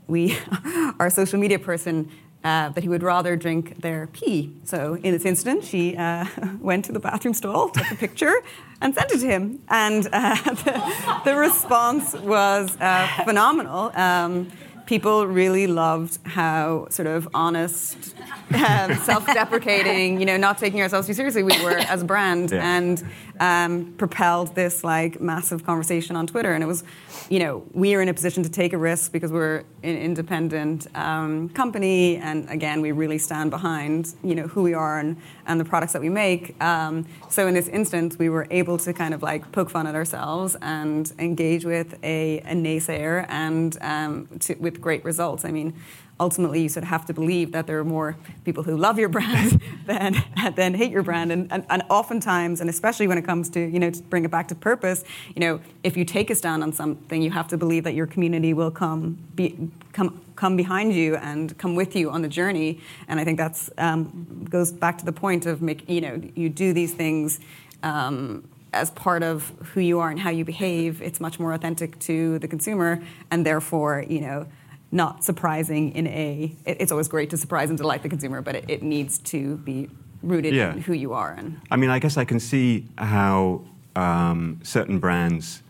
we, 0.07 0.37
our 0.99 1.09
social 1.09 1.39
media 1.39 1.59
person, 1.59 2.09
uh, 2.45 2.69
that 2.69 2.83
he 2.83 2.89
would 2.89 3.01
rather 3.01 3.35
drink 3.35 3.81
their 3.81 4.05
pee. 4.07 4.53
So 4.65 4.99
in 5.01 5.13
this 5.13 5.25
instance, 5.25 5.67
she 5.67 5.97
uh, 5.97 6.25
went 6.59 6.85
to 6.85 6.91
the 6.91 6.99
bathroom 6.99 7.33
stall, 7.33 7.69
took 7.69 7.89
a 7.91 7.95
picture, 7.95 8.35
and 8.81 8.93
sent 8.93 9.11
it 9.11 9.19
to 9.21 9.25
him. 9.25 9.63
And 9.67 10.07
uh, 10.13 10.35
the, 10.43 11.21
the, 11.25 11.35
response 11.35 12.13
was 12.13 12.77
uh, 12.79 13.07
phenomenal. 13.23 13.91
Um, 13.95 14.51
people 14.85 15.25
really 15.27 15.67
loved 15.67 16.19
how 16.25 16.87
sort 16.89 17.07
of 17.07 17.27
honest, 17.33 18.15
um, 18.53 18.95
self-deprecating, 19.03 20.19
you 20.19 20.25
know, 20.25 20.37
not 20.37 20.57
taking 20.57 20.81
ourselves 20.81 21.07
too 21.07 21.13
seriously 21.13 21.43
we 21.43 21.63
were 21.63 21.77
as 21.77 22.01
a 22.01 22.05
brand, 22.05 22.51
yeah. 22.51 22.77
and 22.77 23.03
um, 23.39 23.93
propelled 23.97 24.55
this 24.55 24.83
like 24.83 25.19
massive 25.19 25.65
conversation 25.65 26.15
on 26.15 26.27
Twitter. 26.27 26.53
And 26.53 26.63
it 26.63 26.67
was, 26.67 26.83
you 27.29 27.39
know, 27.39 27.63
we 27.73 27.95
are 27.95 28.01
in 28.01 28.09
a 28.09 28.13
position 28.13 28.43
to 28.43 28.49
take 28.49 28.73
a 28.73 28.77
risk 28.77 29.11
because 29.11 29.31
we're 29.31 29.63
an 29.83 29.97
independent 29.97 30.87
um, 30.95 31.49
company, 31.49 32.17
and 32.17 32.49
again, 32.49 32.81
we 32.81 32.91
really 32.91 33.17
stand 33.17 33.51
behind, 33.51 34.13
you 34.23 34.35
know, 34.35 34.47
who 34.47 34.63
we 34.63 34.73
are 34.73 34.99
and, 34.99 35.17
and 35.47 35.59
the 35.59 35.65
products 35.65 35.93
that 35.93 36.01
we 36.01 36.09
make. 36.09 36.61
Um, 36.63 37.05
so 37.29 37.47
in 37.47 37.53
this 37.53 37.67
instance, 37.67 38.17
we 38.17 38.29
were 38.29 38.47
able 38.51 38.77
to 38.79 38.93
kind 38.93 39.13
of 39.13 39.23
like 39.23 39.51
poke 39.51 39.69
fun 39.69 39.87
at 39.87 39.95
ourselves 39.95 40.55
and 40.61 41.11
engage 41.19 41.65
with 41.65 41.97
a, 42.03 42.39
a 42.39 42.53
naysayer 42.53 43.25
and 43.29 43.77
um, 43.81 44.27
to, 44.39 44.55
with 44.55 44.74
great 44.81 45.03
results. 45.03 45.45
I 45.45 45.51
mean, 45.51 45.73
ultimately 46.19 46.61
you 46.61 46.69
sort 46.69 46.83
of 46.83 46.89
have 46.89 47.05
to 47.05 47.13
believe 47.13 47.51
that 47.51 47.67
there 47.67 47.77
are 47.79 47.83
more 47.83 48.15
people 48.45 48.63
who 48.63 48.77
love 48.77 48.97
your 48.97 49.09
brand 49.09 49.61
than, 49.85 50.23
than 50.55 50.73
hate 50.73 50.91
your 50.91 51.03
brand. 51.03 51.31
And, 51.31 51.51
and, 51.51 51.65
and, 51.69 51.83
oftentimes, 51.89 52.61
and 52.61 52.69
especially 52.69 53.07
when 53.07 53.17
it 53.17 53.23
comes 53.25 53.49
to, 53.51 53.59
you 53.59 53.79
know, 53.79 53.89
to 53.89 54.01
bring 54.03 54.23
it 54.23 54.31
back 54.31 54.47
to 54.49 54.55
purpose, 54.55 55.03
you 55.35 55.41
know, 55.41 55.59
if 55.83 55.97
you 55.97 56.05
take 56.05 56.29
a 56.29 56.35
stand 56.35 56.63
on 56.63 56.71
something, 56.71 57.21
you 57.21 57.31
have 57.31 57.47
to 57.49 57.57
believe 57.57 57.83
that 57.83 57.93
your 57.93 58.07
community 58.07 58.53
will 58.53 58.71
come, 58.71 59.17
be, 59.35 59.69
come, 59.91 60.21
come 60.35 60.55
behind 60.55 60.93
you 60.93 61.15
and 61.17 61.57
come 61.57 61.75
with 61.75 61.95
you 61.95 62.09
on 62.09 62.21
the 62.21 62.29
journey. 62.29 62.79
And 63.07 63.19
I 63.19 63.25
think 63.25 63.37
that's 63.37 63.69
um, 63.77 64.47
goes 64.49 64.71
back 64.71 64.97
to 64.99 65.05
the 65.05 65.13
point 65.13 65.45
of, 65.45 65.61
make, 65.61 65.89
you 65.89 66.01
know, 66.01 66.21
you 66.35 66.49
do 66.49 66.73
these 66.73 66.93
things 66.93 67.39
um, 67.83 68.47
as 68.73 68.91
part 68.91 69.23
of 69.23 69.53
who 69.73 69.79
you 69.79 69.99
are 69.99 70.09
and 70.09 70.19
how 70.19 70.29
you 70.29 70.43
behave. 70.43 71.01
It's 71.01 71.19
much 71.19 71.39
more 71.39 71.53
authentic 71.53 71.97
to 71.99 72.39
the 72.39 72.47
consumer, 72.47 73.01
and 73.31 73.45
therefore, 73.45 74.05
you 74.07 74.21
know, 74.21 74.47
not 74.91 75.23
surprising 75.23 75.93
in 75.95 76.07
a. 76.07 76.55
It, 76.65 76.77
it's 76.79 76.91
always 76.91 77.07
great 77.07 77.29
to 77.31 77.37
surprise 77.37 77.69
and 77.69 77.77
delight 77.77 78.03
the 78.03 78.09
consumer, 78.09 78.41
but 78.41 78.55
it, 78.55 78.65
it 78.69 78.83
needs 78.83 79.19
to 79.19 79.57
be 79.57 79.89
rooted 80.23 80.53
yeah. 80.53 80.73
in 80.73 80.81
who 80.81 80.93
you 80.93 81.13
are. 81.13 81.33
And 81.33 81.59
I 81.71 81.75
mean, 81.75 81.89
I 81.89 81.99
guess 81.99 82.17
I 82.17 82.25
can 82.25 82.39
see 82.39 82.87
how 82.97 83.61
um, 83.95 84.59
certain 84.63 84.99
brands, 84.99 85.61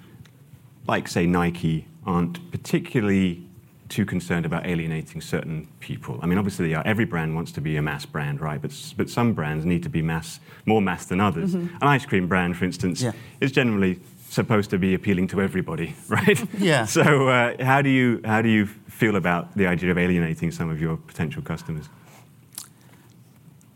like 0.87 1.07
say 1.07 1.25
Nike, 1.25 1.87
aren't 2.05 2.51
particularly 2.51 3.45
too 3.89 4.05
concerned 4.05 4.45
about 4.45 4.65
alienating 4.65 5.21
certain 5.21 5.67
people. 5.79 6.19
I 6.21 6.25
mean, 6.25 6.37
obviously, 6.37 6.71
yeah, 6.71 6.81
every 6.85 7.05
brand 7.05 7.35
wants 7.35 7.51
to 7.53 7.61
be 7.61 7.77
a 7.77 7.81
mass 7.81 8.05
brand, 8.05 8.41
right? 8.41 8.61
But, 8.61 8.73
but 8.97 9.09
some 9.09 9.33
brands 9.33 9.63
need 9.63 9.83
to 9.83 9.89
be 9.89 10.01
mass, 10.01 10.39
more 10.65 10.81
mass 10.81 11.05
than 11.05 11.21
others. 11.21 11.53
An 11.53 11.69
ice 11.81 12.05
cream 12.05 12.27
brand, 12.27 12.57
for 12.57 12.65
instance, 12.65 13.01
Yeah. 13.01 13.11
is 13.39 13.51
generally 13.51 13.99
supposed 14.35 14.69
to 14.69 14.77
be 14.77 14.93
appealing 14.93 15.27
to 15.29 15.41
everybody, 15.41 15.95
right? 16.07 16.39
Yeah. 16.59 16.85
So, 16.85 17.29
uh, 17.29 17.63
how 17.63 17.81
do 17.81 17.89
you 17.89 18.21
how 18.23 18.41
do 18.41 18.49
you 18.49 18.67
feel 18.89 19.15
about 19.15 19.55
the 19.55 19.67
idea 19.67 19.91
of 19.91 19.97
alienating 19.97 20.51
some 20.51 20.69
of 20.69 20.79
your 20.79 20.97
potential 20.97 21.41
customers? 21.41 21.89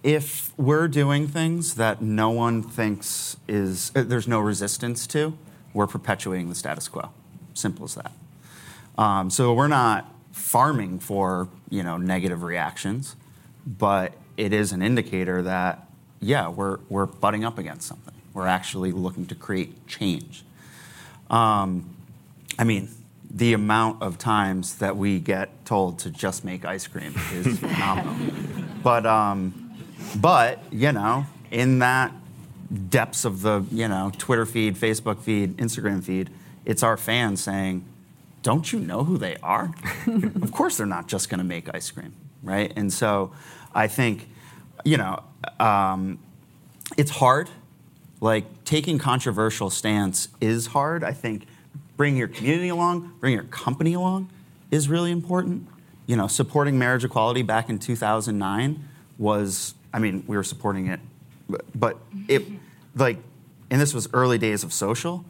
if 0.04 0.58
we're 0.58 0.88
doing 0.88 1.28
things 1.28 1.76
that 1.76 2.02
no 2.02 2.30
one 2.30 2.63
thinks 2.63 3.38
is 3.48 3.91
uh, 3.95 4.04
there's 4.04 4.28
no 4.28 4.39
resistance 4.39 5.06
to, 5.08 5.38
we're 5.74 5.88
perpetuating 5.88 6.50
the 6.50 6.56
status 6.56 6.88
quo. 6.88 7.10
Simple 7.54 7.86
as 7.86 7.95
that. 7.95 8.12
Um, 8.98 9.30
so 9.30 9.54
we're 9.54 9.67
not 9.67 10.13
farming 10.32 11.00
for 11.00 11.50
you 11.69 11.84
know 11.84 11.98
negative 11.98 12.43
reactions, 12.43 13.15
but 13.65 14.13
it 14.38 14.54
is 14.54 14.72
an 14.72 14.82
indicator 14.82 15.41
that 15.41 15.88
yeah 16.22 16.48
we're 16.48 16.80
we're 16.89 17.06
butting 17.06 17.43
up 17.43 17.58
against 17.58 17.88
something. 17.88 18.13
We're 18.34 18.48
actually 18.48 18.91
looking 18.91 19.26
to 19.28 19.36
create 19.36 19.86
change. 19.88 20.43
Um, 21.30 21.96
I 22.58 22.63
mean, 22.63 22.89
the 23.30 23.54
amount 23.54 24.02
of 24.02 24.18
times 24.18 24.76
that 24.76 24.98
we 24.98 25.20
get 25.20 25.65
told 25.65 26.00
to 26.00 26.10
just 26.10 26.44
make 26.44 26.65
ice 26.65 26.88
cream 26.88 27.13
is 27.34 27.60
phenomenal. 27.60 28.15
But 28.84 29.06
um, 29.06 29.72
but 30.15 30.62
you 30.72 30.92
know, 30.92 31.26
in 31.52 31.80
that 31.80 32.13
depths 32.89 33.26
of 33.26 33.42
the 33.42 33.63
you 33.72 33.88
know 33.88 34.12
Twitter 34.18 34.46
feed, 34.46 34.76
Facebook 34.76 35.20
feed, 35.20 35.58
Instagram 35.58 36.04
feed, 36.04 36.30
it's 36.65 36.82
our 36.84 36.98
fans 36.98 37.42
saying, 37.42 37.86
"Don't 38.42 38.72
you 38.72 38.80
know 38.80 39.04
who 39.04 39.18
they 39.18 39.38
are? 39.44 39.74
of 40.08 40.52
course, 40.52 40.78
they're 40.78 40.86
not 40.86 41.08
just 41.08 41.30
going 41.30 41.39
to 41.39 41.46
make 41.46 41.74
ice 41.74 41.92
cream, 41.92 42.13
right?" 42.42 42.74
And 42.76 42.92
so, 42.92 43.32
I 43.74 43.88
think, 43.88 44.28
you 44.84 44.98
know, 44.98 45.24
um, 45.60 46.20
it's 46.98 47.12
hard. 47.12 47.50
Like 48.21 48.63
taking 48.65 48.97
controversial 48.99 49.69
stance 49.69 50.27
is 50.41 50.67
hard. 50.67 51.03
I 51.03 51.13
think 51.13 51.45
bringing 51.97 52.17
your 52.17 52.27
community 52.27 52.69
along, 52.69 53.13
bringing 53.19 53.38
your 53.38 53.47
company 53.47 53.93
along, 53.93 54.29
is 54.71 54.89
really 54.89 55.12
important. 55.12 55.67
You 56.05 56.15
know, 56.15 56.27
supporting 56.27 56.77
marriage 56.77 57.03
equality 57.05 57.41
back 57.43 57.69
in 57.69 57.79
2009 57.79 58.84
was, 59.17 59.73
I 59.93 59.99
mean, 59.99 60.23
we 60.27 60.36
were 60.36 60.43
supporting 60.43 60.88
it, 60.88 60.99
but- 61.49 61.65
but 61.79 61.97
it, 62.27 62.45
like, 62.95 63.17
and 63.69 63.79
this 63.79 63.93
was 63.93 64.08
early 64.13 64.38
days 64.38 64.63
of 64.63 64.73
social. 64.73 65.23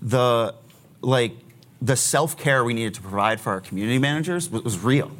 The, 0.00 0.54
like, 1.00 1.36
the 1.82 1.96
self 1.96 2.36
care 2.36 2.64
we 2.64 2.74
needed 2.74 2.94
to 2.94 3.00
provide 3.02 3.40
for 3.40 3.50
our 3.50 3.60
community 3.60 3.98
managers 3.98 4.50
was, 4.50 4.62
was 4.62 4.78
real, 4.78 5.10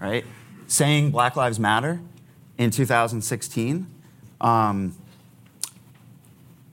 right? 0.00 0.24
Saying 0.66 1.10
Black 1.10 1.36
Lives 1.36 1.58
Matter 1.58 2.00
in 2.58 2.70
2016. 2.70 3.86
Um, 4.40 4.94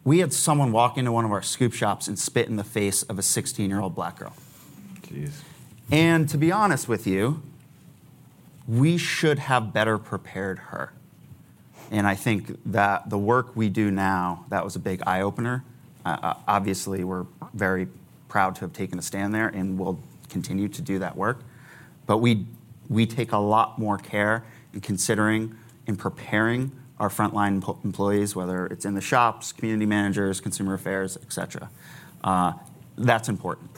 we 0.04 0.20
had 0.20 0.34
someone 0.34 0.72
walk 0.72 0.98
into 0.98 1.12
one 1.12 1.26
of 1.26 1.32
our 1.32 1.42
scoop 1.42 1.74
shops 1.74 2.08
and 2.08 2.20
spit 2.20 2.48
in 2.48 2.58
the 2.58 2.64
face 2.64 3.04
of 3.04 3.18
a 3.18 3.22
16 3.22 3.70
year 3.70 3.80
old 3.80 3.96
black 3.96 4.20
girl. 4.20 4.34
Jeez. 5.02 5.42
And 5.92 6.28
to 6.30 6.38
be 6.38 6.52
honest 6.52 6.88
with 6.88 7.08
you, 7.08 7.42
we 8.68 8.98
should 8.98 9.40
have 9.40 9.74
better 9.74 9.98
prepared 9.98 10.60
her. 10.60 10.94
And 11.92 12.08
I 12.08 12.16
think 12.16 12.58
that 12.66 13.10
the 13.10 13.18
work 13.18 13.56
we 13.56 13.70
do 13.70 13.92
now, 13.92 14.46
that 14.50 14.64
was 14.64 14.76
a 14.76 14.80
big 14.80 15.02
eye 15.06 15.22
opener. 15.22 15.64
Uh, 16.06 16.18
uh, 16.22 16.34
obviously, 16.48 17.04
we're 17.04 17.26
very 17.54 17.88
proud 18.30 18.56
to 18.56 18.62
have 18.62 18.74
taken 18.74 18.98
a 18.98 19.02
stand 19.02 19.34
there 19.34 19.50
and 19.50 19.78
we'll 19.78 20.00
continue 20.30 20.68
to 20.68 20.82
do 20.82 21.00
that 21.00 21.16
work. 21.16 21.42
But 22.08 22.18
we, 22.18 22.48
we 22.90 23.06
take 23.06 23.32
a 23.32 23.38
lot 23.38 23.78
more 23.78 23.98
care 23.98 24.44
in 24.74 24.82
considering 24.82 25.56
and 25.86 26.00
preparing 26.00 26.72
our 27.00 27.10
frontline 27.10 27.62
empo- 27.62 27.84
employees, 27.84 28.36
whether 28.36 28.66
it's 28.68 28.86
in 28.86 28.94
the 28.96 29.02
shops, 29.02 29.52
community 29.52 29.86
managers, 29.86 30.40
consumer 30.40 30.74
affairs, 30.74 31.18
et 31.22 31.32
cetera. 31.34 31.70
Uh, 32.24 32.54
that's 32.98 33.28
important. 33.30 33.70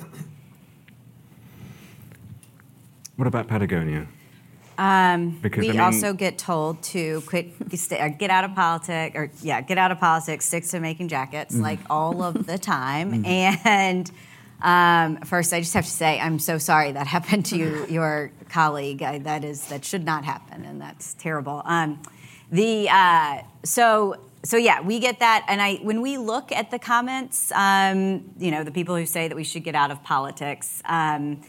What 3.16 3.28
about 3.28 3.48
Patagonia? 3.48 4.08
Um, 4.78 5.40
Because, 5.42 5.62
we 5.62 5.70
I 5.70 5.72
mean- 5.72 5.80
also 5.82 6.12
get 6.14 6.38
told 6.38 6.84
to 6.84 7.22
quit, 7.26 7.54
st- 7.80 8.02
or 8.02 8.10
get 8.10 8.30
out 8.30 8.44
of 8.44 8.54
politics, 8.56 9.16
or 9.16 9.32
yeah, 9.42 9.62
get 9.62 9.78
out 9.78 9.92
of 9.92 10.00
politics, 10.00 10.46
stick 10.46 10.66
to 10.66 10.80
making 10.82 11.08
jackets, 11.08 11.54
Mm-hmm. 11.54 11.64
like 11.64 11.80
all 11.90 12.22
of 12.22 12.46
the 12.46 12.58
time. 12.58 13.24
And 13.26 14.12
um, 14.62 15.18
first, 15.22 15.54
I 15.54 15.62
just 15.62 15.74
have 15.76 15.86
to 15.86 15.90
say, 15.92 16.20
I'm 16.20 16.40
so 16.40 16.58
sorry 16.58 16.92
that 16.92 17.08
happened 17.08 17.46
to 17.48 17.58
you, 17.58 17.86
your 17.90 18.32
colleague. 18.50 19.02
I, 19.02 19.20
that 19.20 19.46
is 19.46 19.66
that 19.68 19.86
should 19.86 20.04
not 20.04 20.26
happen, 20.26 20.66
and 20.66 20.82
that's 20.82 21.14
terrible. 21.14 21.62
Um, 21.64 22.02
the 22.52 22.88
uh, 22.90 23.42
so 23.64 24.18
so 24.44 24.58
yeah, 24.58 24.82
we 24.82 25.00
get 25.00 25.20
that, 25.20 25.46
and 25.48 25.62
I 25.62 25.76
when 25.78 26.02
we 26.02 26.18
look 26.18 26.52
at 26.52 26.72
the 26.72 26.80
comments, 26.80 27.52
um, 27.52 28.32
you 28.38 28.52
know, 28.52 28.64
the 28.64 28.72
people 28.72 28.96
who 28.96 29.06
say 29.06 29.28
that 29.28 29.36
we 29.36 29.44
should 29.44 29.64
get 29.64 29.76
out 29.76 29.92
of 29.92 30.04
politics. 30.04 30.82
Um, 30.86 31.42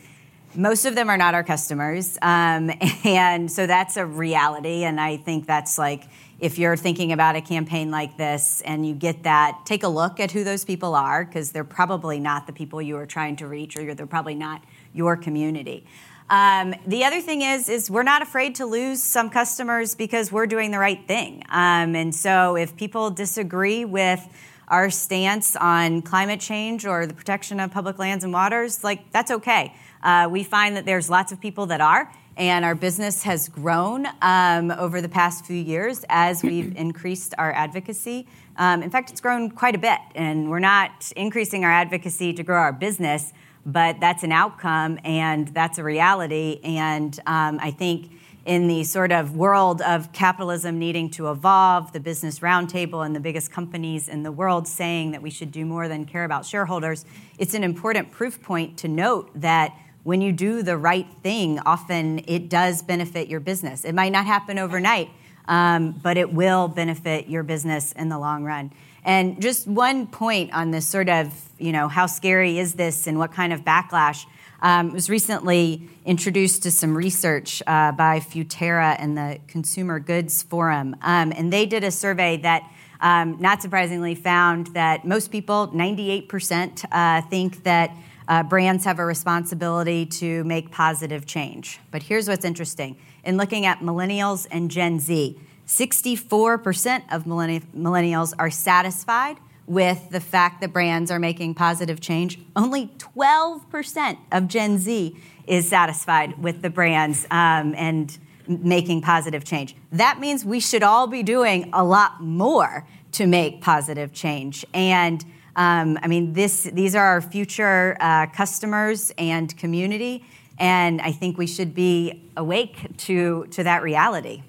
most 0.57 0.87
of 0.87 0.95
them 0.95 1.11
are 1.11 1.17
not 1.17 1.35
our 1.35 1.45
customers. 1.45 2.17
Um, 2.23 2.71
and 3.05 3.51
so 3.51 3.67
that's 3.67 3.97
a 3.97 4.07
reality. 4.07 4.85
And 4.85 5.01
I 5.01 5.17
think 5.19 5.47
that's 5.47 5.79
like, 5.79 6.05
if 6.39 6.59
you're 6.59 6.77
thinking 6.77 7.13
about 7.13 7.37
a 7.37 7.41
campaign 7.41 7.91
like 7.91 8.17
this 8.17 8.61
and 8.63 8.87
you 8.87 8.95
get 8.95 9.23
that, 9.23 9.63
take 9.65 9.83
a 9.83 9.89
look 9.89 10.21
at 10.21 10.31
who 10.31 10.45
those 10.45 10.65
people 10.65 10.95
are, 10.95 11.25
because 11.25 11.53
they're 11.53 11.65
probably 11.65 12.19
not 12.19 12.47
the 12.47 12.53
people 12.53 12.83
you 12.83 12.97
are 12.97 13.07
trying 13.07 13.37
to 13.37 13.47
reach, 13.47 13.77
or 13.77 13.95
they're 13.95 14.07
probably 14.07 14.35
not 14.35 14.63
your 14.93 15.17
community. 15.17 15.87
Um, 16.29 16.75
the 16.87 17.05
other 17.05 17.21
thing 17.21 17.43
is, 17.43 17.69
is 17.69 17.91
we're 17.91 18.03
not 18.03 18.21
afraid 18.21 18.57
to 18.57 18.67
lose 18.67 19.03
some 19.03 19.31
customers 19.31 19.95
because 19.95 20.33
we're 20.33 20.47
doing 20.47 20.73
the 20.73 20.79
right 20.79 21.07
thing. 21.07 21.45
Um, 21.49 21.95
and 21.95 22.13
so 22.15 22.57
if 22.57 22.77
people 22.77 23.11
disagree 23.11 23.85
with 23.85 24.27
our 24.69 24.91
stance 24.91 25.55
on 25.55 26.03
climate 26.03 26.41
change 26.41 26.85
or 26.85 27.07
the 27.07 27.15
protection 27.15 27.61
of 27.61 27.71
public 27.71 28.01
lands 28.01 28.25
and 28.25 28.33
waters, 28.33 28.83
like 28.83 29.11
that's 29.13 29.31
okay. 29.31 29.73
Uh, 30.03 30.29
we 30.31 30.43
find 30.43 30.77
that 30.77 30.85
there's 30.85 31.09
lots 31.09 31.31
of 31.31 31.41
people 31.41 31.67
that 31.67 31.81
are, 31.81 32.13
and 32.37 32.65
our 32.65 32.75
business 32.75 33.23
has 33.23 33.49
grown 33.49 34.07
um, 34.21 34.73
over 34.73 35.01
the 35.01 35.09
past 35.09 35.47
few 35.47 35.57
years 35.57 36.05
as 36.09 36.43
we've 36.43 36.77
increased 36.77 37.35
our 37.39 37.53
advocacy. 37.53 38.27
Um, 38.57 38.83
in 38.83 38.91
fact, 38.91 39.11
it's 39.11 39.21
grown 39.21 39.51
quite 39.51 39.77
a 39.77 39.79
bit, 39.79 39.99
and 40.17 40.51
we're 40.51 40.59
not 40.59 41.13
increasing 41.15 41.65
our 41.65 41.71
advocacy 41.71 42.33
to 42.33 42.43
grow 42.43 42.59
our 42.59 42.73
business, 42.73 43.33
but 43.67 43.99
that's 43.99 44.23
an 44.23 44.31
outcome 44.31 44.99
and 45.05 45.49
that's 45.49 45.77
a 45.77 45.85
reality. 45.85 46.61
And 46.63 47.19
um, 47.27 47.59
I 47.61 47.73
think 47.73 48.13
in 48.47 48.69
the 48.69 48.85
sort 48.85 49.11
of 49.11 49.37
world 49.37 49.83
of 49.83 50.13
capitalism 50.13 50.79
needing 50.79 51.11
to 51.11 51.31
evolve, 51.33 51.93
the 51.93 51.99
Business 51.99 52.39
Roundtable 52.39 53.05
and 53.05 53.15
the 53.15 53.21
biggest 53.21 53.51
companies 53.51 54.09
in 54.09 54.23
the 54.23 54.31
world 54.31 54.69
saying 54.69 55.11
that 55.11 55.21
we 55.21 55.31
should 55.31 55.51
do 55.51 55.67
more 55.67 55.89
than 55.89 56.05
care 56.05 56.25
about 56.25 56.47
shareholders, 56.47 57.05
it's 57.39 57.55
an 57.55 57.65
important 57.65 58.13
proof 58.13 58.41
point 58.41 58.79
to 58.79 58.89
note 58.89 59.31
that 59.35 59.77
when 60.05 60.21
you 60.21 60.31
do 60.31 60.63
the 60.63 60.77
right 60.77 61.09
thing, 61.25 61.59
often 61.67 62.21
it 62.29 62.49
does 62.49 62.83
benefit 62.83 63.27
your 63.27 63.41
business. 63.41 63.85
It 63.85 63.97
might 63.97 64.13
not 64.13 64.27
happen 64.27 64.61
overnight, 64.61 65.11
um, 65.49 65.91
but 66.01 66.17
it 66.17 66.33
will 66.33 66.69
benefit 66.69 67.29
your 67.29 67.43
business 67.43 67.91
in 67.91 68.09
the 68.09 68.19
long 68.19 68.45
run. 68.45 68.71
And 69.07 69.41
just 69.41 69.69
one 69.69 70.09
point 70.09 70.53
on 70.53 70.73
this 70.73 70.87
sort 70.87 71.09
of, 71.09 71.33
you 71.59 71.71
know, 71.71 71.87
how 71.87 72.07
scary 72.07 72.59
is 72.59 72.75
this 72.75 73.07
and 73.07 73.19
what 73.19 73.33
kind 73.33 73.53
of 73.53 73.61
backlash? 73.61 74.27
Um, 74.61 74.93
was 74.93 75.09
recently 75.09 75.89
introduced 76.05 76.65
to 76.65 76.73
some 76.73 76.97
research 76.97 77.63
uh, 77.69 77.93
by 77.93 78.19
Futerra 78.19 78.97
and 78.99 79.17
the 79.17 79.39
Consumer 79.47 80.01
Goods 80.01 80.43
Forum. 80.43 80.97
Um, 81.03 81.33
and 81.37 81.53
they 81.53 81.67
did 81.67 81.85
a 81.85 81.91
survey 81.93 82.39
that, 82.39 82.69
um, 83.01 83.37
not 83.39 83.63
surprisingly, 83.63 84.17
found 84.17 84.69
that 84.69 85.05
most 85.05 85.31
people, 85.31 85.69
98%, 85.69 86.85
uh, 86.91 87.21
think 87.29 87.63
that 87.63 87.93
uh, 88.27 88.43
brands 88.43 88.85
have 88.87 88.99
a 88.99 89.05
responsibility 89.05 90.05
to 90.07 90.43
make 90.45 90.73
positive 90.73 91.27
change. 91.27 91.79
But 91.93 92.03
here's 92.03 92.29
what's 92.29 92.45
interesting 92.45 92.97
in 93.23 93.37
looking 93.37 93.67
at 93.67 93.81
millennials 93.81 94.49
and 94.51 94.69
Gen 94.71 94.99
Z, 94.99 95.39
64% 95.67 97.03
of 97.13 97.25
millennials 97.25 98.33
are 98.39 98.51
satisfied 98.51 99.39
with 99.67 100.11
the 100.11 100.21
fact 100.21 100.61
that 100.61 100.73
brands 100.73 101.11
are 101.11 101.19
making 101.19 101.55
positive 101.55 102.01
change. 102.01 102.39
Only 102.55 102.87
12% 102.99 104.19
of 104.31 104.47
Gen 104.47 104.79
Z 104.79 105.17
is 105.47 105.69
satisfied 105.69 106.41
with 106.41 106.63
the 106.63 106.71
brands 106.71 107.27
um, 107.31 107.75
and 107.77 108.17
making 108.47 109.03
positive 109.03 109.45
change. 109.45 109.75
That 109.91 110.21
means 110.21 110.45
we 110.45 110.61
should 110.61 110.85
all 110.85 111.09
be 111.09 111.23
doing 111.23 111.71
a 111.73 111.83
lot 111.85 112.23
more 112.23 112.87
to 113.13 113.27
make 113.27 113.61
positive 113.61 114.13
change. 114.13 114.65
And 114.73 115.25
um, 115.57 115.99
I 116.03 116.07
mean, 116.07 116.35
this, 116.35 116.65
these 116.65 116.95
are 116.95 117.05
our 117.05 117.21
future 117.21 117.97
uh, 117.99 118.27
customers 118.27 119.13
and 119.17 119.57
community, 119.57 120.25
and 120.59 121.01
I 121.01 121.13
think 121.13 121.39
we 121.39 121.47
should 121.47 121.75
be 121.75 122.31
awake 122.37 122.97
to, 122.99 123.47
to 123.51 123.65
that 123.65 123.83
reality. 123.83 124.43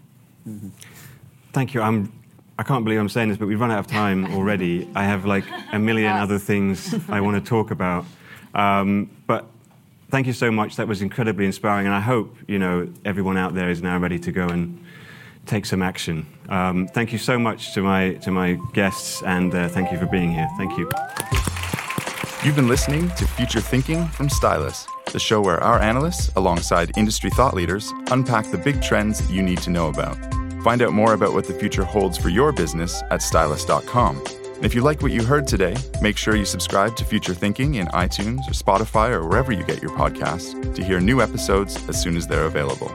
Thank 1.58 1.74
you. 1.74 1.82
I'm, 1.82 2.13
I 2.60 2.62
can't 2.62 2.84
believe 2.86 3.00
I'm 3.00 3.10
saying 3.10 3.30
this, 3.30 3.38
but 3.39 3.48
we've 3.48 3.60
run 3.60 3.72
out 3.72 3.80
of 3.80 3.88
time 3.88 4.26
already. 4.36 4.88
I 4.93 5.06
have 5.06 5.26
like 5.26 5.43
a 5.74 5.80
million 5.80 6.15
other 6.15 6.38
things 6.38 6.93
I 7.10 7.20
want 7.20 7.43
to 7.43 7.50
talk 7.50 7.72
about. 7.72 8.06
Um, 8.54 9.10
but 9.26 9.48
thank 10.12 10.28
you 10.28 10.34
so 10.34 10.52
much. 10.52 10.76
That 10.76 10.88
was 10.88 11.02
incredibly 11.02 11.48
inspiring, 11.48 11.88
and 11.88 11.96
I 11.96 12.00
hope 12.00 12.38
you 12.48 12.60
know 12.60 12.88
everyone 13.06 13.38
out 13.38 13.56
there 13.56 13.72
is 13.72 13.82
now 13.82 13.98
ready 13.98 14.20
to 14.20 14.32
go 14.32 14.48
and 14.48 14.86
take 15.48 15.65
some 15.65 15.82
action. 15.82 16.28
Um, 16.48 16.88
thank 16.89 17.12
you 17.12 17.17
so 17.17 17.39
much 17.39 17.74
to 17.74 17.82
my 17.82 18.13
to 18.22 18.30
my 18.30 18.60
guests, 18.74 19.24
and 19.24 19.52
uh, 19.56 19.67
thank 19.67 19.91
you 19.91 19.98
for 19.98 20.06
being 20.06 20.32
here. 20.32 20.48
Thank 20.60 20.78
you. 20.78 20.88
You've 22.46 22.56
been 22.56 22.67
listening 22.67 23.10
to 23.15 23.26
Future 23.26 23.62
Thinking 23.62 24.06
from 24.10 24.30
Stylus, 24.30 24.86
the 25.12 25.20
show 25.20 25.41
where 25.41 25.60
our 25.63 25.80
analysts, 25.80 26.32
alongside 26.36 26.96
industry 26.96 27.32
thought 27.32 27.56
leaders, 27.56 27.91
unpack 28.12 28.52
the 28.52 28.60
big 28.60 28.80
trends 28.84 29.28
you 29.32 29.41
need 29.41 29.58
to 29.63 29.72
know 29.72 29.89
about. 29.89 30.20
Find 30.67 30.82
out 30.82 30.91
more 30.91 31.13
about 31.13 31.32
what 31.32 31.45
the 31.45 31.53
future 31.53 31.86
holds 31.86 32.17
for 32.17 32.27
your 32.27 32.51
business 32.51 33.01
at 33.10 33.21
stylus.com. 33.21 34.21
And 34.58 34.65
if 34.65 34.75
you 34.75 34.82
like 34.82 35.01
what 35.01 35.13
you 35.13 35.23
heard 35.23 35.47
today, 35.47 35.77
make 36.01 36.17
sure 36.17 36.36
you 36.36 36.43
subscribe 36.43 36.93
to 36.97 37.06
Future 37.06 37.34
Thinking 37.34 37.75
in 37.75 37.88
iTunes 37.88 38.39
or 38.39 38.51
Spotify 38.51 39.12
or 39.12 39.25
wherever 39.25 39.53
you 39.53 39.63
get 39.63 39.82
your 39.82 39.91
podcasts 39.91 40.75
to 40.75 40.84
hear 40.84 40.99
new 40.99 41.21
episodes 41.21 41.77
as 41.88 42.01
soon 42.01 42.17
as 42.17 42.27
they're 42.27 42.47
available. 42.47 42.91